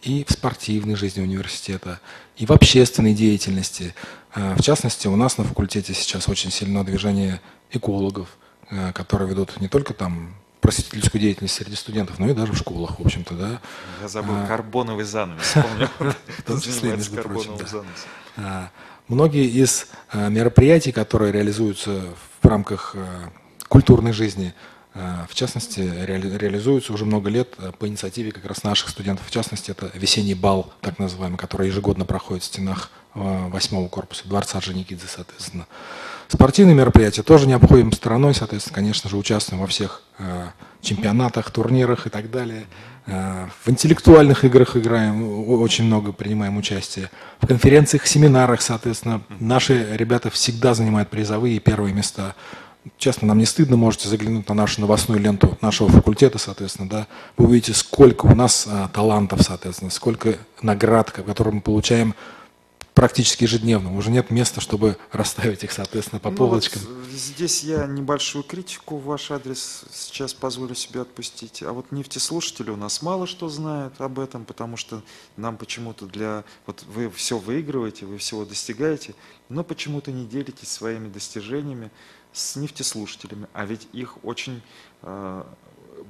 и 0.00 0.24
в 0.24 0.30
спортивной 0.30 0.94
жизни 0.94 1.22
университета, 1.22 2.00
и 2.36 2.46
в 2.46 2.52
общественной 2.52 3.14
деятельности. 3.14 3.96
Э, 4.36 4.54
в 4.54 4.62
частности, 4.62 5.08
у 5.08 5.16
нас 5.16 5.38
на 5.38 5.44
факультете 5.44 5.92
сейчас 5.92 6.28
очень 6.28 6.52
сильно 6.52 6.84
движение 6.84 7.40
экологов, 7.72 8.28
которые 8.94 9.28
ведут 9.28 9.60
не 9.60 9.66
только 9.66 9.92
там 9.92 10.36
просветительскую 10.66 11.20
деятельность 11.20 11.54
среди 11.54 11.76
студентов, 11.76 12.18
но 12.18 12.28
и 12.28 12.34
даже 12.34 12.52
в 12.52 12.56
школах, 12.58 12.98
в 12.98 13.06
общем-то, 13.06 13.34
да. 13.34 13.60
Я 14.02 14.08
забыл, 14.08 14.34
а, 14.34 14.46
карбоновый 14.48 15.04
занавес, 15.04 15.52
помню. 15.54 15.88
В 16.38 16.42
том 16.42 16.60
числе, 16.60 16.96
между 16.96 17.22
прочим, 17.22 17.52
а, 18.36 18.70
Многие 19.06 19.46
из 19.46 19.86
а, 20.10 20.28
мероприятий, 20.28 20.90
которые 20.90 21.30
реализуются 21.30 22.02
в 22.42 22.46
рамках 22.46 22.96
а, 22.96 23.30
культурной 23.68 24.12
жизни, 24.12 24.54
в 25.28 25.34
частности, 25.34 25.80
реализуются 25.80 26.90
уже 26.90 27.04
много 27.04 27.28
лет 27.28 27.54
по 27.78 27.86
инициативе 27.86 28.32
как 28.32 28.46
раз 28.46 28.62
наших 28.62 28.88
студентов. 28.88 29.26
В 29.26 29.30
частности, 29.30 29.70
это 29.70 29.90
весенний 29.92 30.34
бал, 30.34 30.72
так 30.80 30.98
называемый, 30.98 31.36
который 31.36 31.66
ежегодно 31.66 32.06
проходит 32.06 32.44
в 32.44 32.46
стенах 32.46 32.90
восьмого 33.12 33.88
корпуса 33.88 34.26
Дворца 34.26 34.58
Женикидзе, 34.58 35.06
соответственно. 35.06 35.66
Спортивные 36.28 36.74
мероприятия 36.74 37.22
тоже 37.22 37.46
не 37.46 37.52
обходим 37.52 37.92
стороной, 37.92 38.34
соответственно, 38.34 38.74
конечно 38.74 39.08
же, 39.08 39.16
участвуем 39.16 39.60
во 39.60 39.68
всех 39.68 40.02
э, 40.18 40.48
чемпионатах, 40.80 41.50
турнирах 41.50 42.06
и 42.06 42.10
так 42.10 42.30
далее. 42.30 42.66
Э, 43.06 43.46
в 43.64 43.70
интеллектуальных 43.70 44.44
играх 44.44 44.76
играем, 44.76 45.48
очень 45.48 45.84
много 45.84 46.12
принимаем 46.12 46.56
участие. 46.56 47.10
В 47.40 47.46
конференциях, 47.46 48.06
семинарах, 48.06 48.60
соответственно, 48.60 49.22
наши 49.38 49.96
ребята 49.96 50.30
всегда 50.30 50.74
занимают 50.74 51.10
призовые 51.10 51.56
и 51.56 51.60
первые 51.60 51.94
места. 51.94 52.34
Честно, 52.98 53.28
нам 53.28 53.38
не 53.38 53.46
стыдно, 53.46 53.76
можете 53.76 54.08
заглянуть 54.08 54.48
на 54.48 54.54
нашу 54.54 54.80
новостную 54.80 55.20
ленту 55.20 55.56
нашего 55.60 55.88
факультета, 55.88 56.38
соответственно, 56.38 56.88
да, 56.88 57.06
вы 57.36 57.46
увидите, 57.46 57.74
сколько 57.74 58.26
у 58.26 58.34
нас 58.34 58.66
а, 58.68 58.88
талантов, 58.88 59.42
соответственно, 59.42 59.90
сколько 59.90 60.36
наград, 60.62 61.10
которые 61.10 61.54
мы 61.54 61.60
получаем 61.62 62.14
практически 62.96 63.44
ежедневно. 63.44 63.94
Уже 63.94 64.10
нет 64.10 64.30
места, 64.30 64.62
чтобы 64.62 64.96
расставить 65.12 65.62
их, 65.62 65.70
соответственно, 65.70 66.18
по 66.18 66.30
ну 66.30 66.36
полочкам. 66.36 66.80
Вот 66.82 67.10
здесь 67.10 67.62
я 67.62 67.86
небольшую 67.86 68.42
критику 68.42 68.96
в 68.96 69.04
ваш 69.04 69.30
адрес 69.30 69.84
сейчас 69.92 70.32
позволю 70.32 70.74
себе 70.74 71.02
отпустить. 71.02 71.62
А 71.62 71.72
вот 71.72 71.92
нефтеслушатели 71.92 72.70
у 72.70 72.76
нас 72.76 73.02
мало 73.02 73.26
что 73.26 73.50
знают 73.50 74.00
об 74.00 74.18
этом, 74.18 74.46
потому 74.46 74.78
что 74.78 75.02
нам 75.36 75.58
почему-то 75.58 76.06
для... 76.06 76.42
Вот 76.64 76.84
вы 76.84 77.10
все 77.10 77.38
выигрываете, 77.38 78.06
вы 78.06 78.16
всего 78.16 78.46
достигаете, 78.46 79.14
но 79.50 79.62
почему-то 79.62 80.10
не 80.10 80.24
делитесь 80.24 80.68
своими 80.68 81.08
достижениями 81.08 81.90
с 82.32 82.56
нефтеслушателями. 82.56 83.46
А 83.52 83.66
ведь 83.66 83.88
их 83.92 84.24
очень 84.24 84.62
э, 85.02 85.44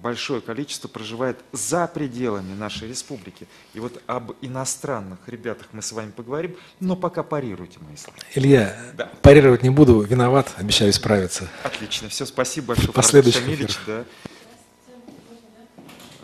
большое 0.06 0.40
количество 0.40 0.86
проживает 0.86 1.36
за 1.50 1.88
пределами 1.88 2.54
нашей 2.54 2.86
республики. 2.86 3.48
И 3.74 3.80
вот 3.80 4.00
об 4.06 4.34
иностранных 4.40 5.18
ребятах 5.26 5.66
мы 5.72 5.82
с 5.82 5.90
вами 5.90 6.12
поговорим, 6.12 6.54
но 6.78 6.94
пока 6.94 7.24
парируйте 7.24 7.80
мои 7.80 7.96
слова. 7.96 8.16
Илья, 8.36 8.78
да. 8.94 9.10
парировать 9.22 9.64
не 9.64 9.70
буду, 9.70 10.00
виноват, 10.02 10.54
обещаю 10.58 10.92
справиться. 10.92 11.48
Отлично, 11.64 12.08
все, 12.08 12.24
спасибо 12.24 12.68
большое. 12.68 12.92
Последующих 12.92 13.42
Шамилич, 13.42 13.76
да. 13.84 14.04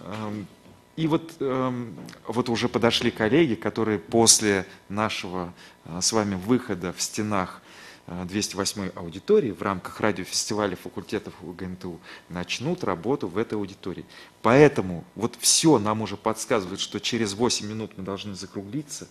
Эм, 0.05 0.47
и 0.95 1.09
вот, 1.09 1.33
эм, 1.41 1.97
вот 2.29 2.49
уже 2.51 2.69
подошли 2.69 3.11
коллеги, 3.11 3.57
которые 3.57 3.99
после 3.99 4.65
нашего 4.89 5.53
э, 5.87 5.99
с 6.01 6.13
вами 6.13 6.37
выхода 6.37 6.93
в 6.93 7.03
стенах 7.03 7.62
208 8.07 8.91
аудитории 8.95 9.53
в 9.53 9.63
рамках 9.63 10.01
радиофестиваля 10.01 10.77
факультетов 10.77 11.35
УГНТУ 11.43 12.01
начнут 12.29 12.83
работу 12.85 13.29
в 13.29 13.39
этой 13.39 13.55
аудитории. 13.55 14.05
Поэтому 14.43 15.05
вот 15.15 15.37
все 15.39 15.79
нам 15.79 16.03
уже 16.03 16.17
подсказывает, 16.17 16.81
что 16.81 17.01
через 17.01 17.35
8 17.35 17.67
минут 17.67 17.93
мы 17.97 18.05
должны 18.05 18.35
закруглиться. 18.35 19.09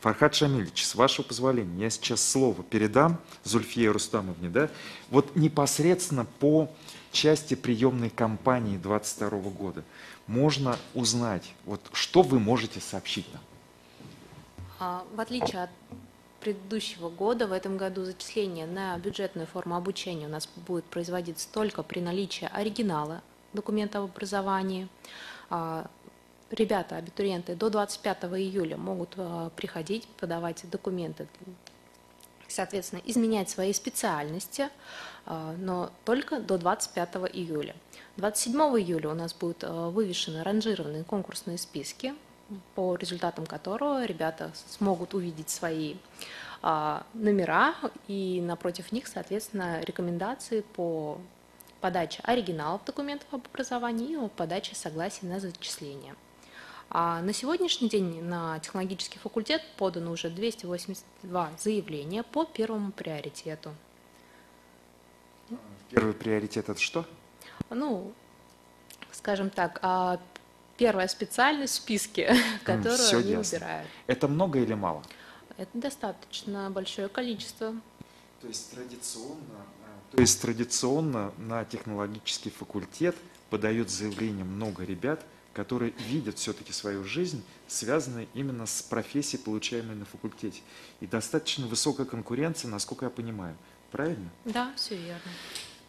Фархад 0.00 0.34
Шамильевич, 0.34 0.86
с 0.86 0.94
вашего 0.94 1.26
позволения, 1.26 1.84
я 1.84 1.90
сейчас 1.90 2.26
слово 2.26 2.62
передам 2.62 3.18
Зульфие 3.44 3.90
Рустамовне, 3.90 4.48
да, 4.48 4.70
вот 5.10 5.36
непосредственно 5.36 6.24
по 6.24 6.70
части 7.12 7.54
приемной 7.54 8.08
кампании 8.08 8.78
22 8.78 9.28
года 9.50 9.84
можно 10.26 10.78
узнать, 10.94 11.52
вот 11.66 11.82
что 11.92 12.22
вы 12.22 12.38
можете 12.38 12.80
сообщить 12.80 13.26
нам? 13.34 13.42
А, 14.78 15.04
в 15.14 15.20
отличие 15.20 15.64
от 15.64 15.70
предыдущего 16.40 17.08
года, 17.08 17.46
в 17.46 17.52
этом 17.52 17.76
году 17.76 18.04
зачисление 18.04 18.66
на 18.66 18.96
бюджетную 18.98 19.46
форму 19.46 19.76
обучения 19.76 20.26
у 20.26 20.30
нас 20.30 20.48
будет 20.66 20.84
производиться 20.84 21.48
только 21.52 21.82
при 21.82 22.00
наличии 22.00 22.48
оригинала 22.52 23.22
документа 23.52 23.98
об 23.98 24.04
образовании. 24.04 24.88
А, 25.50 25.86
ребята, 26.50 26.96
абитуриенты 26.96 27.54
до 27.54 27.70
25 27.70 28.24
июля 28.24 28.76
могут 28.76 29.14
а, 29.16 29.50
приходить, 29.50 30.06
подавать 30.18 30.64
документы, 30.70 31.28
соответственно, 32.48 33.02
изменять 33.04 33.50
свои 33.50 33.72
специальности, 33.72 34.68
а, 35.26 35.54
но 35.58 35.90
только 36.04 36.40
до 36.40 36.58
25 36.58 37.16
июля. 37.32 37.74
27 38.16 38.60
июля 38.80 39.10
у 39.10 39.14
нас 39.14 39.34
будут 39.34 39.62
вывешены 39.62 40.42
ранжированные 40.42 41.04
конкурсные 41.04 41.58
списки 41.58 42.14
по 42.74 42.96
результатам 42.96 43.46
которого 43.46 44.04
ребята 44.04 44.50
смогут 44.68 45.14
увидеть 45.14 45.50
свои 45.50 45.96
а, 46.62 47.04
номера 47.14 47.74
и 48.08 48.40
напротив 48.42 48.92
них, 48.92 49.06
соответственно, 49.06 49.80
рекомендации 49.82 50.60
по 50.60 51.18
подаче 51.80 52.20
оригиналов 52.24 52.84
документов 52.84 53.28
об 53.32 53.46
образовании 53.46 54.24
и 54.24 54.28
подаче 54.28 54.74
согласия 54.74 55.26
на 55.26 55.40
зачисление. 55.40 56.14
А 56.90 57.22
на 57.22 57.32
сегодняшний 57.32 57.88
день 57.88 58.22
на 58.22 58.58
технологический 58.58 59.18
факультет 59.18 59.62
подано 59.76 60.10
уже 60.10 60.28
282 60.28 61.50
заявления 61.58 62.24
по 62.24 62.44
первому 62.44 62.90
приоритету. 62.90 63.74
Первый 65.90 66.12
приоритет 66.12 66.68
это 66.68 66.80
что? 66.80 67.06
Ну, 67.70 68.12
скажем 69.12 69.50
так, 69.50 69.78
а 69.82 70.18
первая 70.80 71.08
специальность 71.08 71.74
в 71.74 71.76
списке, 71.76 72.34
которую 72.64 72.96
Все 72.96 73.18
они 73.18 73.32
ясно. 73.32 73.58
выбирают. 73.58 73.88
Это 74.06 74.28
много 74.28 74.58
или 74.58 74.72
мало? 74.72 75.04
Это 75.58 75.70
достаточно 75.74 76.70
большое 76.70 77.08
количество. 77.08 77.74
То 78.40 78.48
есть 78.48 78.70
традиционно, 78.70 79.66
э, 80.12 80.16
то 80.16 80.20
есть 80.22 80.40
традиционно 80.40 81.32
на 81.36 81.66
технологический 81.66 82.48
факультет 82.48 83.14
подают 83.50 83.90
заявление 83.90 84.44
много 84.44 84.82
ребят, 84.82 85.22
которые 85.52 85.92
видят 86.08 86.38
все-таки 86.38 86.72
свою 86.72 87.04
жизнь, 87.04 87.44
связанную 87.68 88.26
именно 88.32 88.64
с 88.64 88.80
профессией, 88.80 89.42
получаемой 89.42 89.96
на 89.96 90.06
факультете. 90.06 90.62
И 91.00 91.06
достаточно 91.06 91.66
высокая 91.66 92.06
конкуренция, 92.06 92.70
насколько 92.70 93.04
я 93.04 93.10
понимаю. 93.10 93.54
Правильно? 93.90 94.30
Да, 94.46 94.72
все 94.76 94.96
верно. 94.96 95.30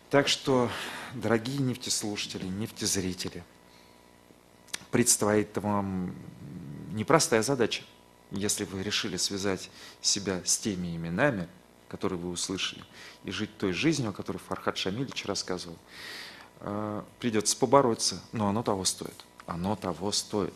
Так 0.10 0.28
что, 0.28 0.70
дорогие 1.14 1.60
нефтеслушатели, 1.60 2.46
нефтезрители, 2.46 3.46
предстоит 4.92 5.58
вам 5.58 6.14
непростая 6.92 7.42
задача, 7.42 7.84
если 8.32 8.64
вы 8.64 8.84
решили 8.84 9.18
связать 9.18 9.70
себя 10.02 10.42
с 10.46 10.58
теми 10.58 10.96
именами, 10.96 11.48
которые 11.88 12.20
вы 12.20 12.30
услышали, 12.30 12.84
и 13.24 13.32
жить 13.32 13.58
той 13.58 13.74
жизнью, 13.74 14.10
о 14.10 14.14
которой 14.14 14.38
Фархад 14.38 14.78
Шамильевич 14.78 15.26
рассказывал, 15.26 15.78
э, 16.62 17.04
придется 17.20 17.58
побороться, 17.58 18.22
но 18.32 18.48
оно 18.48 18.64
того 18.64 18.86
стоит. 18.86 19.26
Оно 19.46 19.76
того 19.76 20.12
стоит. 20.12 20.54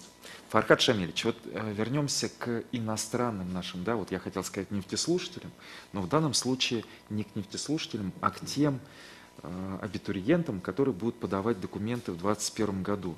Фархад 0.49 0.79
Шамильевич, 0.79 1.25
вот 1.25 1.37
э, 1.45 1.73
вернемся 1.73 2.29
к 2.29 2.63
иностранным 2.71 3.51
нашим, 3.51 3.83
да, 3.83 3.95
вот 3.95 4.11
я 4.11 4.19
хотел 4.19 4.43
сказать 4.43 4.71
нефтеслушателям, 4.71 5.51
но 5.91 6.01
в 6.01 6.07
данном 6.07 6.33
случае 6.33 6.85
не 7.09 7.25
к 7.25 7.35
нефтеслушателям, 7.35 8.13
а 8.21 8.31
к 8.31 8.45
тем 8.45 8.79
э, 9.43 9.79
абитуриентам, 9.81 10.61
которые 10.61 10.93
будут 10.93 11.19
подавать 11.19 11.59
документы 11.59 12.13
в 12.13 12.17
2021 12.17 12.83
году. 12.83 13.15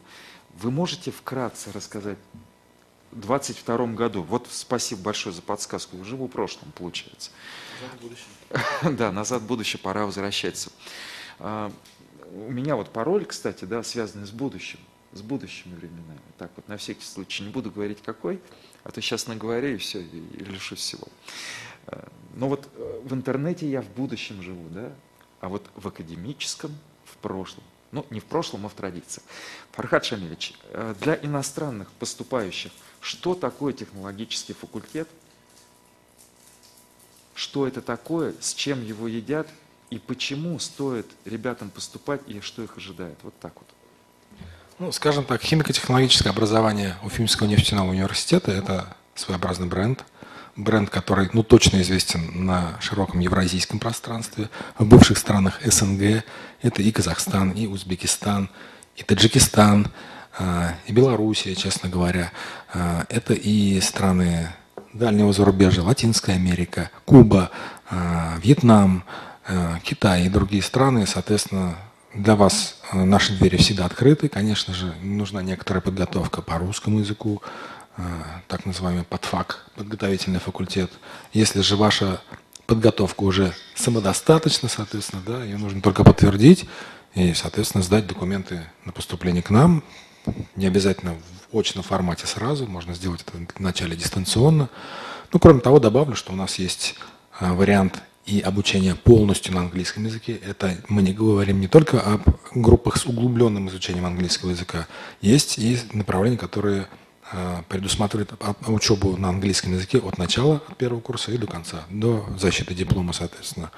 Вы 0.60 0.72
можете 0.72 1.12
вкратце 1.12 1.72
рассказать 1.72 2.18
22 3.12 3.88
году. 3.88 4.24
Вот 4.24 4.48
спасибо 4.50 5.04
большое 5.04 5.36
за 5.36 5.44
подсказку. 5.44 6.04
Живу 6.04 6.28
в 6.28 6.32
прошлом, 6.32 6.72
получается. 6.72 7.30
Назад 7.80 8.00
в 8.00 8.02
будущее. 8.02 8.96
Да, 8.98 9.12
назад 9.12 9.42
в 9.44 9.46
будущее 9.46 9.80
пора 9.80 10.08
возвращаться. 10.08 10.72
А, 11.38 11.72
у 12.32 12.52
меня 12.52 12.76
вот 12.76 12.90
пароль, 12.90 13.26
кстати, 13.26 13.66
да, 13.66 13.84
связанный 13.84 14.26
с 14.26 14.32
будущим, 14.32 14.80
с 15.14 15.22
будущими 15.22 15.76
временами. 15.76 16.20
Так 16.40 16.50
вот, 16.56 16.68
на 16.68 16.78
всякий 16.78 17.06
случай, 17.06 17.44
не 17.44 17.50
буду 17.50 17.70
говорить 17.70 18.00
какой, 18.04 18.42
а 18.84 18.92
то 18.92 19.00
сейчас 19.00 19.28
наговорю 19.28 19.76
и 19.76 19.78
все, 19.78 20.02
и 20.02 20.44
лишусь 20.44 20.80
всего. 20.80 21.08
А, 21.86 22.08
но 22.34 22.50
вот 22.50 22.68
э, 22.76 23.02
в 23.04 23.14
интернете 23.14 23.70
я 23.70 23.84
в 23.84 23.90
будущем 23.90 24.42
живу, 24.42 24.68
да, 24.70 24.92
а 25.40 25.50
вот 25.50 25.70
в 25.76 25.88
академическом 25.88 26.76
в 27.06 27.16
прошлом. 27.18 27.64
Ну, 27.92 28.06
не 28.10 28.20
в 28.20 28.26
прошлом, 28.26 28.66
а 28.66 28.70
в 28.70 28.74
традициях. 28.74 29.26
Фархад 29.72 30.06
Шамилевич, 30.06 30.54
э, 30.72 30.94
для 31.00 31.16
иностранных 31.16 31.90
поступающих, 31.94 32.72
что 33.00 33.34
такое 33.34 33.74
технологический 33.74 34.54
факультет? 34.54 35.08
Что 37.34 37.68
это 37.68 37.82
такое, 37.82 38.34
с 38.42 38.54
чем 38.54 38.84
его 38.84 39.08
едят 39.08 39.48
и 39.90 40.00
почему 40.00 40.60
стоит 40.60 41.06
ребятам 41.24 41.70
поступать 41.70 42.22
и 42.28 42.42
что 42.42 42.64
их 42.64 42.78
ожидает? 42.78 43.18
Вот 43.24 43.34
так 43.40 43.54
вот. 43.56 43.68
Ну, 44.80 44.92
скажем 44.92 45.24
так, 45.24 45.42
химико-технологическое 45.42 46.32
образование 46.32 46.98
Уфимского 47.04 47.48
нефтяного 47.48 47.92
университета– 47.92 48.52
это 48.54 48.96
своеобразный 49.16 49.68
бренд. 49.68 50.04
Бренд, 50.58 50.90
который 50.90 51.30
ну, 51.34 51.44
точно 51.44 51.82
известен 51.82 52.46
на 52.46 52.78
широком 52.82 53.20
евразийском 53.20 53.78
пространстве. 53.78 54.50
В 54.80 54.86
бывших 54.86 55.20
странах 55.20 55.60
СНГ– 55.64 56.24
это 56.64 56.82
и 56.82 56.92
Казахстан, 56.92 57.52
и 57.52 57.68
Узбекистан, 57.68 58.50
и 58.96 59.04
Таджикистан, 59.04 59.88
а, 60.40 60.74
и 60.88 60.92
Белоруссия, 60.92 61.56
честно 61.56 61.90
говоря. 61.90 62.32
А, 62.74 63.06
это 63.10 63.34
и 63.36 63.80
страны 63.82 64.50
дальнего 64.94 65.32
зарубежья, 65.32 65.84
Латинская 65.84 66.34
Америка, 66.34 66.90
Куба, 67.06 67.52
а, 67.90 68.38
Вьетнам, 68.42 69.04
Китай 69.82 70.26
и 70.26 70.30
другие 70.30 70.62
страны. 70.62 71.08
Соответственно, 71.08 71.78
для 72.14 72.36
вас 72.36 72.82
наши 72.92 73.38
двери 73.38 73.56
всегда 73.56 73.86
открыты. 73.86 74.28
Конечно 74.28 74.74
же, 74.74 74.94
нужна 75.02 75.42
некоторая 75.42 75.80
подготовка 75.80 76.42
по 76.42 76.58
русскому 76.58 77.00
языку, 77.00 77.42
так 78.48 78.66
называемый 78.66 79.04
подфак, 79.04 79.66
подготовительный 79.76 80.40
факультет. 80.40 80.92
Если 81.34 81.62
же 81.62 81.76
ваша 81.76 82.22
подготовка 82.68 83.24
уже 83.24 83.54
самодостаточна, 83.76 84.70
соответственно, 84.70 85.24
да, 85.26 85.44
ее 85.44 85.58
нужно 85.58 85.82
только 85.82 86.04
подтвердить 86.04 86.66
и, 87.16 87.34
соответственно, 87.34 87.84
сдать 87.84 88.06
документы 88.06 88.70
на 88.86 88.92
поступление 88.92 89.42
к 89.42 89.50
нам, 89.50 89.84
не 90.56 90.68
обязательно 90.68 91.16
в 91.52 91.58
очном 91.58 91.84
формате 91.84 92.28
сразу, 92.28 92.68
можно 92.68 92.94
сделать 92.94 93.24
это 93.26 93.38
вначале 93.58 93.96
дистанционно. 93.96 94.70
Ну, 95.32 95.40
кроме 95.40 95.62
того, 95.62 95.80
добавлю, 95.80 96.16
что 96.16 96.34
у 96.34 96.36
нас 96.36 96.60
есть 96.60 96.96
а, 97.40 97.54
вариант 97.54 98.02
и 98.26 98.42
обучения 98.42 98.96
полностью 98.96 99.54
на 99.54 99.62
английском 99.62 100.04
языке. 100.06 100.38
Это 100.46 100.78
мы 100.90 101.02
не 101.02 101.14
говорим 101.14 101.62
не 101.62 101.68
только 101.68 102.02
об 102.02 102.24
группах 102.54 102.98
с 102.98 103.06
углубленным 103.06 103.70
изучением 103.70 104.06
английского 104.06 104.50
языка. 104.50 104.88
Есть 105.22 105.58
и 105.58 105.80
направления, 105.94 106.38
которые 106.38 106.88
а, 107.32 107.64
предусматривают 107.68 108.34
учебу 108.68 109.18
на 109.18 109.30
английском 109.30 109.74
языке 109.74 110.00
от 110.00 110.18
начала, 110.18 110.62
от 110.68 110.78
первого 110.78 111.02
курса 111.02 111.32
и 111.32 111.38
до 111.38 111.48
конца, 111.48 111.84
до 111.90 112.26
защиты 112.38 112.74
диплома, 112.74 113.14
соответственно. 113.14 113.72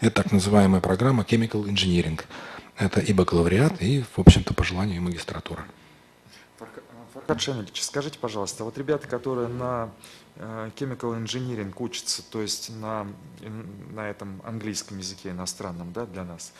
Это 0.00 0.22
так 0.22 0.32
называемая 0.32 0.80
программа 0.80 1.22
Chemical 1.22 1.64
Engineering. 1.64 2.20
Это 2.76 3.00
и 3.00 3.12
бакалавриат, 3.12 3.82
и, 3.82 4.02
в 4.16 4.18
общем-то, 4.18 4.54
по 4.54 4.64
желанию, 4.64 4.96
и 4.96 5.00
магистратура. 5.00 5.64
Фархад 7.14 7.40
Шамильевич, 7.40 7.82
скажите, 7.82 8.18
пожалуйста, 8.18 8.64
вот 8.64 8.76
ребята, 8.76 9.06
которые 9.06 9.46
на 9.46 9.90
э, 10.34 10.70
chemical 10.76 11.22
engineering 11.22 11.72
учатся, 11.78 12.22
то 12.28 12.42
есть 12.42 12.70
на, 12.70 13.06
на 13.92 14.08
этом 14.10 14.42
английском 14.44 14.98
языке 14.98 15.30
иностранном, 15.30 15.92
да, 15.92 16.06
для 16.06 16.24
нас, 16.24 16.52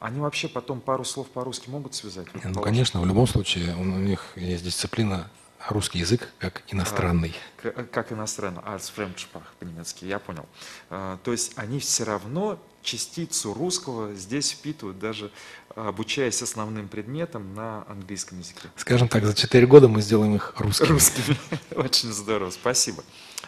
они 0.00 0.20
вообще 0.20 0.48
потом 0.48 0.80
пару 0.80 1.04
слов 1.04 1.28
по-русски 1.28 1.68
могут 1.68 1.94
связать? 1.94 2.26
Ну, 2.42 2.62
конечно, 2.62 3.00
в 3.00 3.06
любом 3.06 3.26
случае 3.26 3.76
у 3.76 3.84
них 3.84 4.32
есть 4.36 4.64
дисциплина 4.64 5.28
русский 5.68 5.98
язык 5.98 6.28
как 6.38 6.62
иностранный. 6.68 7.34
А, 7.62 7.84
как 7.84 8.12
иностранный, 8.12 8.62
als 8.62 8.92
Fremdsprach 8.94 9.42
по-немецки, 9.58 10.04
я 10.04 10.18
понял. 10.18 10.46
А, 10.90 11.18
то 11.24 11.32
есть 11.32 11.52
они 11.56 11.78
все 11.78 12.04
равно 12.04 12.58
частицу 12.82 13.54
русского 13.54 14.14
здесь 14.14 14.50
впитывают, 14.50 14.98
даже 14.98 15.30
обучаясь 15.74 16.42
основным 16.42 16.88
предметам 16.88 17.54
на 17.54 17.84
английском 17.88 18.38
языке. 18.40 18.68
Скажем 18.76 19.08
так, 19.08 19.24
за 19.24 19.34
4 19.34 19.66
года 19.66 19.88
мы 19.88 20.02
сделаем 20.02 20.34
их 20.34 20.54
русскими. 20.58 20.88
Русскими. 20.88 21.36
Очень 21.76 22.12
здорово, 22.12 22.50
спасибо. 22.50 23.04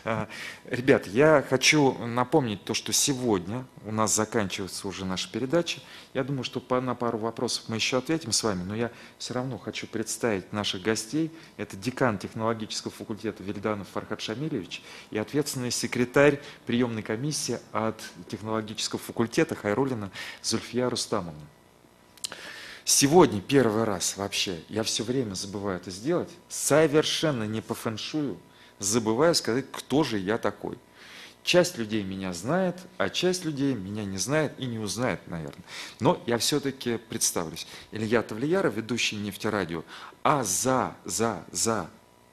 А, 0.07 0.29
ребят, 0.67 1.07
я 1.07 1.43
хочу 1.49 1.97
напомнить 2.07 2.63
то, 2.65 2.75
что 2.75 2.93
сегодня 2.93 3.65
у 3.87 3.91
нас 3.91 4.15
заканчивается 4.15 4.87
уже 4.87 5.07
наша 5.07 5.33
передача. 5.33 5.81
Я 6.13 6.25
думаю, 6.25 6.45
что 6.45 6.63
на 6.81 6.95
пару 6.95 7.17
вопросов 7.17 7.65
мы 7.69 7.77
еще 7.77 7.97
ответим 7.97 8.31
с 8.31 8.43
вами, 8.43 8.65
но 8.65 8.77
я 8.77 8.91
все 9.17 9.33
равно 9.33 9.57
хочу 9.57 9.87
представить 9.87 10.53
наших 10.53 10.83
гостей. 10.83 11.33
Это 11.57 11.77
декан 11.79 12.19
технологического 12.19 12.93
факультета 12.93 13.43
Вильданов 13.43 13.89
Фархад 13.95 14.21
Шамилевич 14.21 14.83
и 15.11 15.17
ответственный 15.17 15.71
секретарь 15.71 16.39
приемной 16.67 17.03
комиссии 17.03 17.59
от 17.73 17.99
технологического 18.29 19.01
факультета 19.01 19.55
Хайрулина 19.55 20.11
Зульфия 20.43 20.91
Рустамовна. 20.91 21.41
Сегодня 22.85 23.41
первый 23.41 23.85
раз 23.85 24.19
вообще, 24.19 24.61
я 24.69 24.83
все 24.83 25.03
время 25.03 25.33
забываю 25.33 25.79
это 25.79 25.91
сделать, 25.91 26.29
совершенно 26.51 27.45
не 27.45 27.63
по 27.63 27.73
фэншую, 27.75 28.39
забываю 28.79 29.35
сказать, 29.35 29.67
кто 29.71 30.05
же 30.05 30.19
я 30.19 30.39
такой. 30.39 30.79
Часть 31.43 31.77
людей 31.77 32.03
меня 32.03 32.33
знает, 32.33 32.77
а 32.97 33.11
часть 33.11 33.45
людей 33.45 33.75
меня 33.75 34.05
не 34.05 34.17
знает 34.17 34.55
и 34.59 34.65
не 34.65 34.79
узнает, 34.79 35.21
наверное. 35.27 35.65
Но 36.01 36.23
я 36.25 36.39
все-таки 36.39 36.97
представлюсь. 36.97 37.67
Илья 37.93 38.23
Тавлияров, 38.23 38.75
ведущий 38.75 39.17
нефтерадио. 39.17 39.85
А 40.23 40.43
за, 40.43 40.97
за, 41.05 41.45
за 41.53 41.91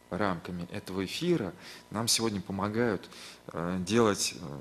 рамками 0.10 0.66
этого 0.72 1.04
эфира 1.04 1.54
нам 1.90 2.08
сегодня 2.08 2.40
помогают 2.40 3.10
э, 3.52 3.78
делать, 3.80 4.34
э, 4.40 4.60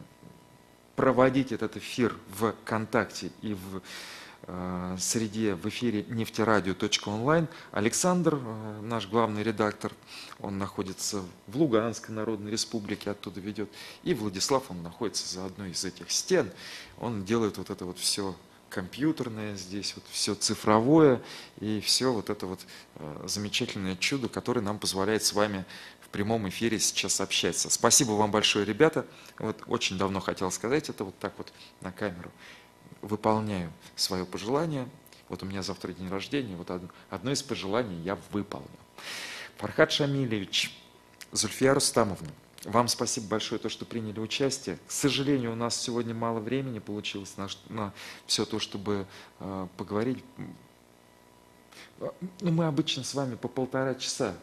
проводить 0.96 1.52
этот 1.52 1.76
эфир 1.76 2.16
в 2.36 2.52
ВКонтакте 2.52 3.30
и 3.42 3.54
в 3.54 3.82
среде 4.98 5.54
в 5.54 5.68
эфире 5.68 6.04
нефтерадио.онлайн. 6.08 7.48
Александр, 7.72 8.34
э, 8.34 8.80
наш 8.82 9.08
главный 9.08 9.42
редактор, 9.42 9.92
он 10.38 10.58
находится 10.58 11.22
в 11.46 11.56
Луганской 11.56 12.14
Народной 12.14 12.50
Республике, 12.50 13.10
оттуда 13.10 13.40
ведет. 13.40 13.70
И 14.02 14.14
Владислав, 14.14 14.70
он 14.70 14.82
находится 14.82 15.26
за 15.32 15.46
одной 15.46 15.70
из 15.70 15.84
этих 15.84 16.10
стен. 16.10 16.50
Он 16.98 17.24
делает 17.24 17.58
вот 17.58 17.70
это 17.70 17.84
вот 17.84 17.98
все 17.98 18.34
компьютерное 18.68 19.56
здесь, 19.56 19.94
вот 19.96 20.04
все 20.10 20.34
цифровое 20.34 21.20
и 21.58 21.80
все 21.80 22.12
вот 22.12 22.30
это 22.30 22.46
вот 22.46 22.60
э, 22.96 23.24
замечательное 23.26 23.96
чудо, 23.96 24.28
которое 24.28 24.60
нам 24.60 24.78
позволяет 24.78 25.24
с 25.24 25.32
вами 25.32 25.64
в 26.00 26.08
прямом 26.08 26.48
эфире 26.48 26.78
сейчас 26.78 27.20
общаться. 27.20 27.68
Спасибо 27.68 28.12
вам 28.12 28.30
большое, 28.30 28.64
ребята. 28.64 29.06
Вот 29.38 29.62
очень 29.66 29.98
давно 29.98 30.20
хотел 30.20 30.50
сказать 30.50 30.88
это 30.88 31.04
вот 31.04 31.18
так 31.18 31.34
вот 31.36 31.52
на 31.80 31.92
камеру 31.92 32.30
выполняю 33.02 33.72
свое 33.96 34.24
пожелание. 34.24 34.88
Вот 35.28 35.42
у 35.42 35.46
меня 35.46 35.62
завтра 35.62 35.92
день 35.92 36.08
рождения, 36.08 36.56
вот 36.56 36.70
одно 37.08 37.30
из 37.30 37.42
пожеланий 37.42 38.00
я 38.02 38.18
выполню. 38.32 38.66
Фархад 39.58 39.92
Шамилевич, 39.92 40.76
Зульфия 41.32 41.74
Рустамовна, 41.74 42.30
вам 42.64 42.88
спасибо 42.88 43.28
большое, 43.28 43.58
то, 43.58 43.68
что 43.68 43.86
приняли 43.86 44.20
участие. 44.20 44.78
К 44.86 44.90
сожалению, 44.90 45.52
у 45.52 45.54
нас 45.54 45.76
сегодня 45.76 46.14
мало 46.14 46.40
времени 46.40 46.78
получилось 46.78 47.36
на, 47.36 47.48
на 47.68 47.92
все 48.26 48.44
то, 48.44 48.58
чтобы 48.58 49.06
э, 49.38 49.66
поговорить. 49.76 50.22
Ну, 51.98 52.12
мы 52.50 52.66
обычно 52.66 53.02
с 53.02 53.14
вами 53.14 53.36
по 53.36 53.48
полтора 53.48 53.94
часа 53.94 54.34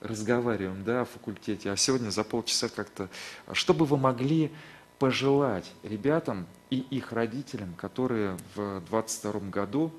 разговариваем 0.00 0.84
да, 0.84 1.02
о 1.02 1.04
факультете, 1.04 1.70
а 1.70 1.76
сегодня 1.76 2.10
за 2.10 2.22
полчаса 2.22 2.68
как-то... 2.68 3.08
Что 3.52 3.74
бы 3.74 3.84
вы 3.84 3.96
могли 3.96 4.52
пожелать 4.98 5.70
ребятам 5.82 6.46
и 6.70 6.78
их 6.90 7.12
родителям, 7.12 7.74
которые 7.74 8.36
в 8.54 8.80
2022 8.90 9.32
году 9.50 9.92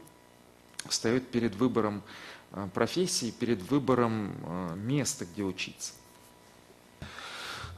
встают 0.87 1.27
перед 1.29 1.55
выбором 1.55 2.01
э, 2.51 2.67
профессии, 2.73 3.31
перед 3.31 3.61
выбором 3.69 4.33
э, 4.43 4.75
места, 4.75 5.25
где 5.25 5.43
учиться? 5.43 5.93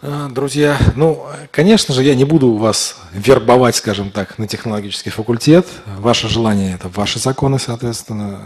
Э, 0.02 0.28
друзья, 0.32 0.78
ну, 0.96 1.26
конечно 1.52 1.94
же, 1.94 2.04
я 2.04 2.16
не 2.16 2.26
буду 2.26 2.54
вас 2.54 2.98
вербовать, 3.14 3.76
скажем 3.76 4.12
так, 4.12 4.38
на 4.38 4.48
технологический 4.48 5.12
факультет. 5.12 5.68
Ваше 5.86 6.28
желание– 6.28 6.74
это 6.76 6.90
ваши 6.90 7.20
законы, 7.20 7.60
соответственно. 7.60 8.42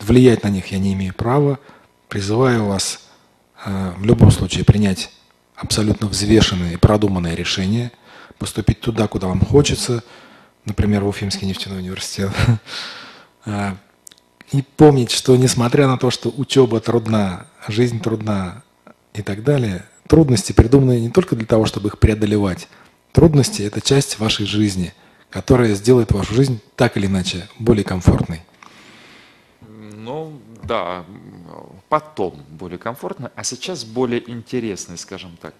Влиять 0.00 0.42
на 0.42 0.48
них 0.48 0.66
я 0.68 0.78
не 0.78 0.92
имею 0.94 1.14
права. 1.14 1.58
Призываю 2.08 2.66
вас 2.66 3.00
в 3.64 4.04
любом 4.04 4.30
случае 4.30 4.64
принять 4.64 5.10
абсолютно 5.56 6.06
взвешенное 6.08 6.72
и 6.72 6.76
продуманное 6.76 7.34
решение– 7.34 7.92
поступить 8.44 8.80
туда, 8.80 9.08
куда 9.08 9.26
вам 9.26 9.40
хочется, 9.40 10.04
например, 10.66 11.02
в 11.02 11.08
Уфимский 11.08 11.46
нефтяной 11.48 11.78
университет. 11.78 12.30
А, 13.46 13.76
и 14.52 14.62
помнить, 14.62 15.10
что 15.10 15.36
несмотря 15.36 15.86
на 15.86 15.98
то, 15.98 16.10
что 16.10 16.32
учеба 16.34 16.80
трудна, 16.80 17.46
жизнь 17.68 18.00
трудна, 18.00 18.62
и 19.12 19.20
так 19.20 19.44
далее. 19.44 19.84
Трудности 20.08 20.52
придуманы 20.52 20.98
не 20.98 21.10
только 21.10 21.36
для 21.36 21.44
того, 21.44 21.66
чтобы 21.66 21.88
их 21.88 21.98
преодолевать. 21.98 22.68
Трудности– 23.12 23.60
это 23.64 23.82
часть 23.82 24.18
вашей 24.18 24.46
жизни, 24.46 24.94
которая 25.28 25.74
сделает 25.74 26.10
вашу 26.12 26.32
жизнь 26.32 26.58
так 26.74 26.96
или 26.96 27.04
иначе 27.04 27.46
более 27.58 27.84
комфортной. 27.84 28.40
Ну, 29.60 30.40
да, 30.62 31.04
потом 31.90 32.42
более 32.48 32.78
комфортно, 32.78 33.30
а 33.36 33.44
сейчас 33.44 33.84
более 33.84 34.30
интересной, 34.30 34.96
скажем 34.96 35.36
так. 35.40 35.54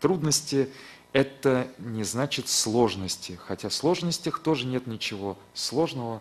Трудности– 0.00 0.70
это 1.16 1.66
не 1.78 2.04
значит 2.04 2.46
сложности, 2.46 3.40
хотя 3.46 3.70
в 3.70 3.72
сложностях 3.72 4.38
тоже 4.40 4.66
нет 4.66 4.86
ничего 4.86 5.38
сложного 5.54 6.20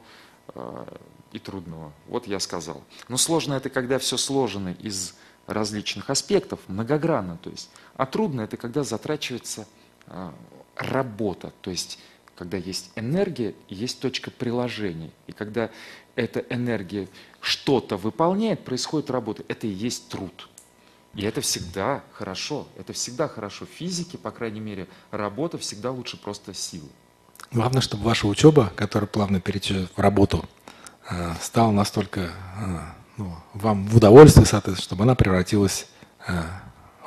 э, 0.53 0.85
и 1.33 1.39
трудного. 1.39 1.91
Вот 2.07 2.27
я 2.27 2.39
сказал. 2.39 2.81
Но 3.09 3.17
сложно– 3.17 3.53
это 3.55 3.69
когда 3.69 3.99
все 3.99 4.15
сложено 4.15 4.69
из 4.69 5.13
различных 5.47 6.09
аспектов, 6.09 6.61
многогранно. 6.69 7.37
То 7.43 7.49
есть, 7.49 7.69
а 7.97 8.05
трудно– 8.05 8.39
это 8.43 8.55
когда 8.55 8.85
затрачивается 8.85 9.67
э, 10.07 10.31
работа, 10.77 11.51
то 11.59 11.71
есть 11.71 11.99
когда 12.37 12.55
есть 12.55 12.89
энергия, 12.95 13.53
есть 13.67 13.99
точка 13.99 14.31
приложения. 14.31 15.11
И 15.27 15.33
когда 15.33 15.71
эта 16.15 16.39
энергия 16.49 17.09
что-то 17.41 17.97
выполняет, 17.97 18.63
происходит 18.63 19.09
работа. 19.09 19.43
Это 19.49 19.67
и 19.67 19.71
есть 19.71 20.07
труд. 20.07 20.47
И 21.15 21.23
это 21.23 21.41
всегда 21.41 22.03
хорошо. 22.11 22.67
Это 22.77 22.93
всегда 22.93 23.27
хорошо. 23.27 23.65
В 23.65 23.69
физике, 23.69 24.17
по 24.17 24.31
крайней 24.31 24.59
мере, 24.59 24.87
работа 25.11 25.57
всегда 25.57 25.91
лучше 25.91 26.17
просто 26.17 26.53
силы. 26.53 26.89
Главное, 27.51 27.81
чтобы 27.81 28.03
ваша 28.03 28.27
учеба, 28.27 28.71
которая 28.75 29.07
плавно 29.07 29.39
перейдет 29.39 29.89
в 29.95 29.99
работу, 29.99 30.43
э, 31.09 31.33
стала 31.41 31.71
настолько 31.71 32.21
э, 32.21 32.29
ну, 33.17 33.33
вам 33.53 33.87
в 33.87 33.95
удовольствие, 33.95 34.45
соответственно, 34.45 34.83
чтобы 34.83 35.03
она 35.03 35.15
превратилась 35.15 35.87
э, 36.27 36.33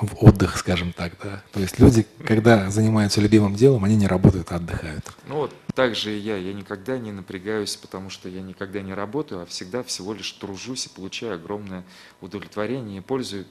в 0.00 0.24
отдых, 0.24 0.56
скажем 0.56 0.92
так, 0.92 1.12
да. 1.22 1.42
То 1.52 1.60
есть 1.60 1.78
люди, 1.78 2.06
когда 2.24 2.70
занимаются 2.70 3.20
любимым 3.20 3.56
делом, 3.56 3.84
они 3.84 3.96
не 3.96 4.06
работают, 4.06 4.52
а 4.52 4.56
отдыхают. 4.56 5.12
Ну 5.26 5.36
вот 5.36 5.54
так 5.74 5.94
же 5.94 6.16
и 6.16 6.18
я. 6.18 6.36
Я 6.36 6.54
никогда 6.54 6.98
не 6.98 7.12
напрягаюсь, 7.12 7.76
потому 7.76 8.08
что 8.08 8.28
я 8.28 8.40
никогда 8.40 8.80
не 8.80 8.94
работаю, 8.94 9.42
а 9.42 9.46
всегда 9.46 9.82
всего 9.82 10.14
лишь 10.14 10.32
тружусь 10.32 10.86
и 10.86 10.88
получаю 10.88 11.34
огромное 11.34 11.84
удовлетворение 12.20 12.98
и 12.98 13.00
пользую 13.02 13.44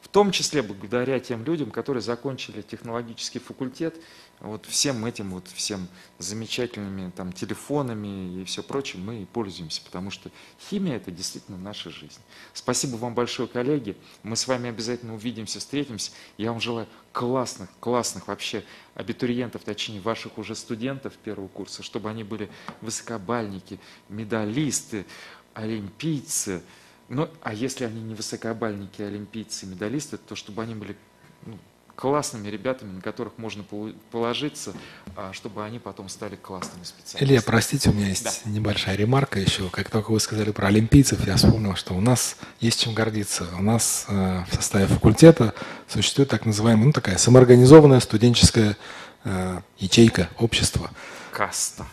в 0.00 0.08
том 0.08 0.32
числе 0.32 0.62
благодаря 0.62 1.20
тем 1.20 1.44
людям, 1.44 1.70
которые 1.70 2.02
закончили 2.02 2.62
технологический 2.62 3.38
факультет, 3.38 3.96
вот 4.40 4.64
всем 4.64 5.04
этим, 5.04 5.30
вот 5.30 5.46
всем 5.48 5.86
замечательными 6.18 7.10
там, 7.10 7.32
телефонами 7.32 8.40
и 8.40 8.44
все 8.44 8.62
прочее 8.62 9.02
мы 9.02 9.22
и 9.22 9.26
пользуемся, 9.26 9.82
потому 9.84 10.10
что 10.10 10.30
химия– 10.58 10.96
это 10.96 11.10
действительно 11.10 11.58
наша 11.58 11.90
жизнь. 11.90 12.20
Спасибо 12.54 12.96
вам 12.96 13.14
большое, 13.14 13.48
коллеги. 13.48 13.96
Мы 14.22 14.36
с 14.36 14.46
вами 14.46 14.70
обязательно 14.70 15.14
увидимся, 15.14 15.58
встретимся. 15.58 16.12
Я 16.38 16.52
вам 16.52 16.60
желаю 16.60 16.86
классных, 17.12 17.68
классных 17.80 18.28
вообще 18.28 18.64
абитуриентов, 18.94 19.62
точнее 19.62 20.00
ваших 20.00 20.38
уже 20.38 20.54
студентов 20.54 21.12
первого 21.18 21.48
курса, 21.48 21.82
чтобы 21.82 22.08
они 22.08 22.24
были 22.24 22.48
высокобальники, 22.80 23.78
медалисты, 24.08 25.04
олимпийцы, 25.52 26.62
ну, 27.10 27.28
а 27.42 27.52
если 27.52 27.84
они 27.84 28.00
не 28.00 28.14
высокобальники, 28.14 29.02
олимпийцы, 29.02 29.66
медалисты, 29.66 30.16
то 30.16 30.36
чтобы 30.36 30.62
они 30.62 30.76
были 30.76 30.96
ну, 31.44 31.58
классными 31.96 32.46
ребятами, 32.46 32.92
на 32.92 33.00
которых 33.00 33.32
можно 33.36 33.64
положиться, 34.12 34.72
а 35.16 35.32
чтобы 35.32 35.64
они 35.64 35.80
потом 35.80 36.08
стали 36.08 36.36
классными 36.36 36.84
специалистами. 36.84 37.28
Илья, 37.28 37.42
простите, 37.42 37.90
у 37.90 37.92
меня 37.92 38.06
есть 38.06 38.44
да. 38.44 38.50
небольшая 38.50 38.94
ремарка 38.94 39.40
еще. 39.40 39.68
Как 39.70 39.90
только 39.90 40.12
вы 40.12 40.20
сказали 40.20 40.52
про 40.52 40.68
олимпийцев, 40.68 41.26
я 41.26 41.34
вспомнил, 41.34 41.74
что 41.74 41.94
у 41.94 42.00
нас 42.00 42.36
есть 42.60 42.80
чем 42.80 42.94
гордиться. 42.94 43.44
У 43.58 43.62
нас 43.62 44.06
э, 44.06 44.44
в 44.48 44.54
составе 44.54 44.86
факультета 44.86 45.52
существует 45.88 46.28
так 46.30 46.46
называемая, 46.46 46.86
ну 46.86 46.92
такая 46.92 47.18
самоорганизованная 47.18 47.98
студенческая 47.98 48.76
э, 49.24 49.60
ячейка 49.78 50.30
общества. 50.38 50.92
Каста 51.32 51.86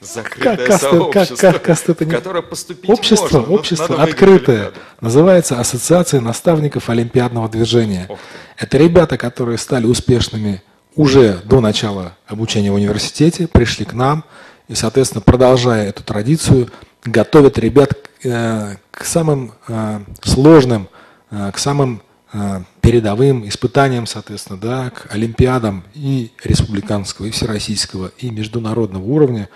закрытое 0.00 0.66
как 0.66 0.80
сообщество, 0.80 1.36
как, 1.36 1.54
как 1.54 1.62
каста 1.62 1.92
это 1.92 2.04
не... 2.04 2.10
которое 2.10 2.42
поступить 2.42 2.90
общество, 2.90 3.38
можно, 3.40 3.54
общество 3.54 4.02
открытое, 4.02 4.72
называется 5.00 5.58
Ассоциация 5.60 6.20
наставников 6.20 6.90
Олимпиадного 6.90 7.48
движения. 7.48 8.08
Это 8.56 8.78
ребята, 8.78 9.18
которые 9.18 9.58
стали 9.58 9.86
успешными 9.86 10.62
уже 10.94 11.40
до 11.44 11.60
начала 11.60 12.16
обучения 12.26 12.70
в 12.72 12.74
университете, 12.74 13.46
пришли 13.46 13.84
к 13.84 13.92
нам 13.92 14.24
и, 14.68 14.74
соответственно, 14.74 15.20
продолжая 15.20 15.88
эту 15.88 16.02
традицию, 16.02 16.70
готовят 17.04 17.58
ребят 17.58 17.92
э, 18.24 18.76
к 18.90 19.04
самым 19.04 19.52
э, 19.68 20.00
сложным, 20.22 20.88
э, 21.30 21.50
к 21.52 21.58
самым 21.58 22.02
передовым 22.82 23.48
испытаниям, 23.48 24.04
соответственно, 24.06 24.58
да, 24.58 24.90
к 24.90 25.14
олимпиадам 25.14 25.84
и 25.94 26.32
республиканского, 26.44 27.26
и 27.26 27.30
всероссийского, 27.30 28.12
и 28.18 28.30
международного 28.30 29.04
уровня 29.04 29.48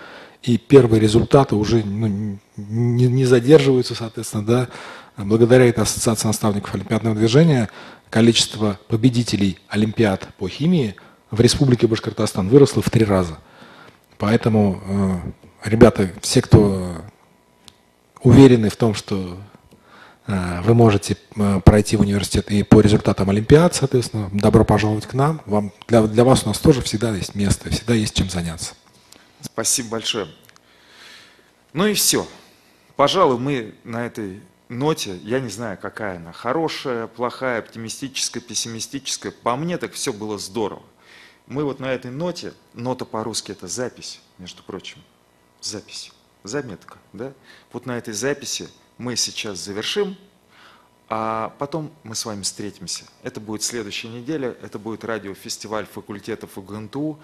и 0.43 0.57
первые 0.57 0.99
результаты 0.99 1.55
уже 1.55 1.83
ну, 1.83 2.37
не, 2.57 3.07
не 3.07 3.25
задерживаются, 3.25 3.95
соответственно, 3.95 4.45
да, 4.45 4.67
благодаря 5.17 5.65
этой 5.65 5.83
ассоциации 5.83 6.27
наставников 6.27 6.73
Олимпиадного 6.73 7.15
движения 7.15 7.69
количество 8.09 8.79
победителей 8.87 9.57
Олимпиад 9.69 10.27
по 10.37 10.49
химии 10.49 10.95
в 11.29 11.39
Республике 11.39 11.87
Башкортостан 11.87 12.49
выросло 12.49 12.81
в 12.81 12.89
три 12.89 13.05
раза. 13.05 13.37
Поэтому, 14.17 14.81
э, 15.63 15.69
ребята, 15.69 16.11
все, 16.21 16.41
кто 16.41 16.95
уверены 18.21 18.69
в 18.69 18.75
том, 18.75 18.93
что 18.93 19.37
э, 20.27 20.61
вы 20.63 20.73
можете 20.73 21.17
э, 21.35 21.61
пройти 21.63 21.95
в 21.95 22.01
университет 22.01 22.51
и 22.51 22.63
по 22.63 22.81
результатам 22.81 23.29
Олимпиад, 23.29 23.75
соответственно, 23.75 24.29
добро 24.33 24.65
пожаловать 24.65 25.05
к 25.05 25.13
нам. 25.13 25.41
Вам, 25.45 25.71
для, 25.87 26.03
для 26.03 26.23
вас 26.23 26.43
у 26.45 26.49
нас 26.49 26.59
тоже 26.59 26.81
всегда 26.81 27.15
есть 27.15 27.33
место, 27.33 27.69
всегда 27.69 27.93
есть 27.93 28.15
чем 28.15 28.29
заняться. 28.29 28.73
Спасибо 29.41 29.89
большое. 29.89 30.27
Ну 31.73 31.87
и 31.87 31.93
все. 31.93 32.27
Пожалуй, 32.95 33.39
мы 33.39 33.75
на 33.83 34.05
этой 34.05 34.41
ноте, 34.69 35.17
я 35.17 35.39
не 35.39 35.49
знаю, 35.49 35.77
какая 35.77 36.17
она, 36.17 36.31
хорошая, 36.31 37.07
плохая, 37.07 37.59
оптимистическая, 37.59 38.41
пессимистическая, 38.41 39.31
по 39.31 39.55
мне 39.55 39.77
так 39.77 39.93
все 39.93 40.13
было 40.13 40.37
здорово. 40.37 40.83
Мы 41.47 41.63
вот 41.63 41.79
на 41.79 41.91
этой 41.91 42.11
ноте, 42.11 42.53
нота 42.73 43.05
по-русски 43.05 43.51
это 43.51 43.67
запись, 43.67 44.21
между 44.37 44.63
прочим, 44.63 44.99
запись, 45.59 46.11
заметка, 46.43 46.97
да? 47.11 47.33
Вот 47.73 47.85
на 47.85 47.97
этой 47.97 48.13
записи 48.13 48.69
мы 48.97 49.15
сейчас 49.15 49.59
завершим, 49.59 50.15
а 51.09 51.53
потом 51.59 51.91
мы 52.03 52.15
с 52.15 52.25
вами 52.25 52.43
встретимся. 52.43 53.03
Это 53.23 53.41
будет 53.41 53.63
следующая 53.63 54.07
неделя, 54.07 54.55
это 54.61 54.79
будет 54.79 55.03
радиофестиваль 55.03 55.85
факультетов 55.85 56.57
УГНТУ 56.57 57.19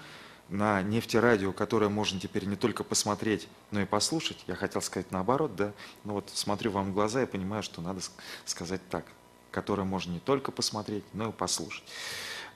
на 0.48 0.82
нефтерадио, 0.82 1.52
которое 1.52 1.88
можно 1.88 2.18
теперь 2.18 2.46
не 2.46 2.56
только 2.56 2.84
посмотреть, 2.84 3.48
но 3.70 3.80
и 3.80 3.84
послушать. 3.84 4.42
Я 4.46 4.54
хотел 4.54 4.80
сказать 4.80 5.10
наоборот, 5.10 5.54
да. 5.56 5.72
Но 6.04 6.14
вот 6.14 6.30
смотрю 6.32 6.70
вам 6.70 6.90
в 6.90 6.94
глаза 6.94 7.22
и 7.22 7.26
понимаю, 7.26 7.62
что 7.62 7.80
надо 7.80 8.00
сказать 8.44 8.80
так. 8.88 9.04
Которое 9.50 9.84
можно 9.84 10.12
не 10.12 10.20
только 10.20 10.52
посмотреть, 10.52 11.04
но 11.12 11.30
и 11.30 11.32
послушать. 11.32 11.84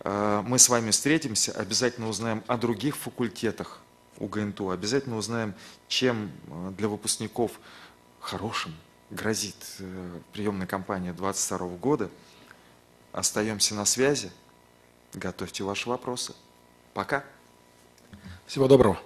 А, 0.00 0.42
мы 0.42 0.58
с 0.58 0.68
вами 0.68 0.90
встретимся, 0.90 1.52
обязательно 1.52 2.08
узнаем 2.08 2.42
о 2.46 2.56
других 2.56 2.96
факультетах 2.96 3.80
УГНТУ, 4.18 4.70
обязательно 4.70 5.16
узнаем, 5.16 5.54
чем 5.88 6.30
а, 6.48 6.70
для 6.70 6.88
выпускников 6.88 7.52
хорошим 8.20 8.74
грозит 9.10 9.56
э, 9.78 10.20
приемная 10.32 10.66
кампания 10.66 11.12
2022 11.12 11.76
года. 11.76 12.10
Остаемся 13.12 13.74
на 13.74 13.84
связи. 13.84 14.32
Готовьте 15.12 15.64
ваши 15.64 15.88
вопросы. 15.88 16.34
Пока. 16.94 17.24
Всего 18.52 18.68
доброго. 18.68 18.98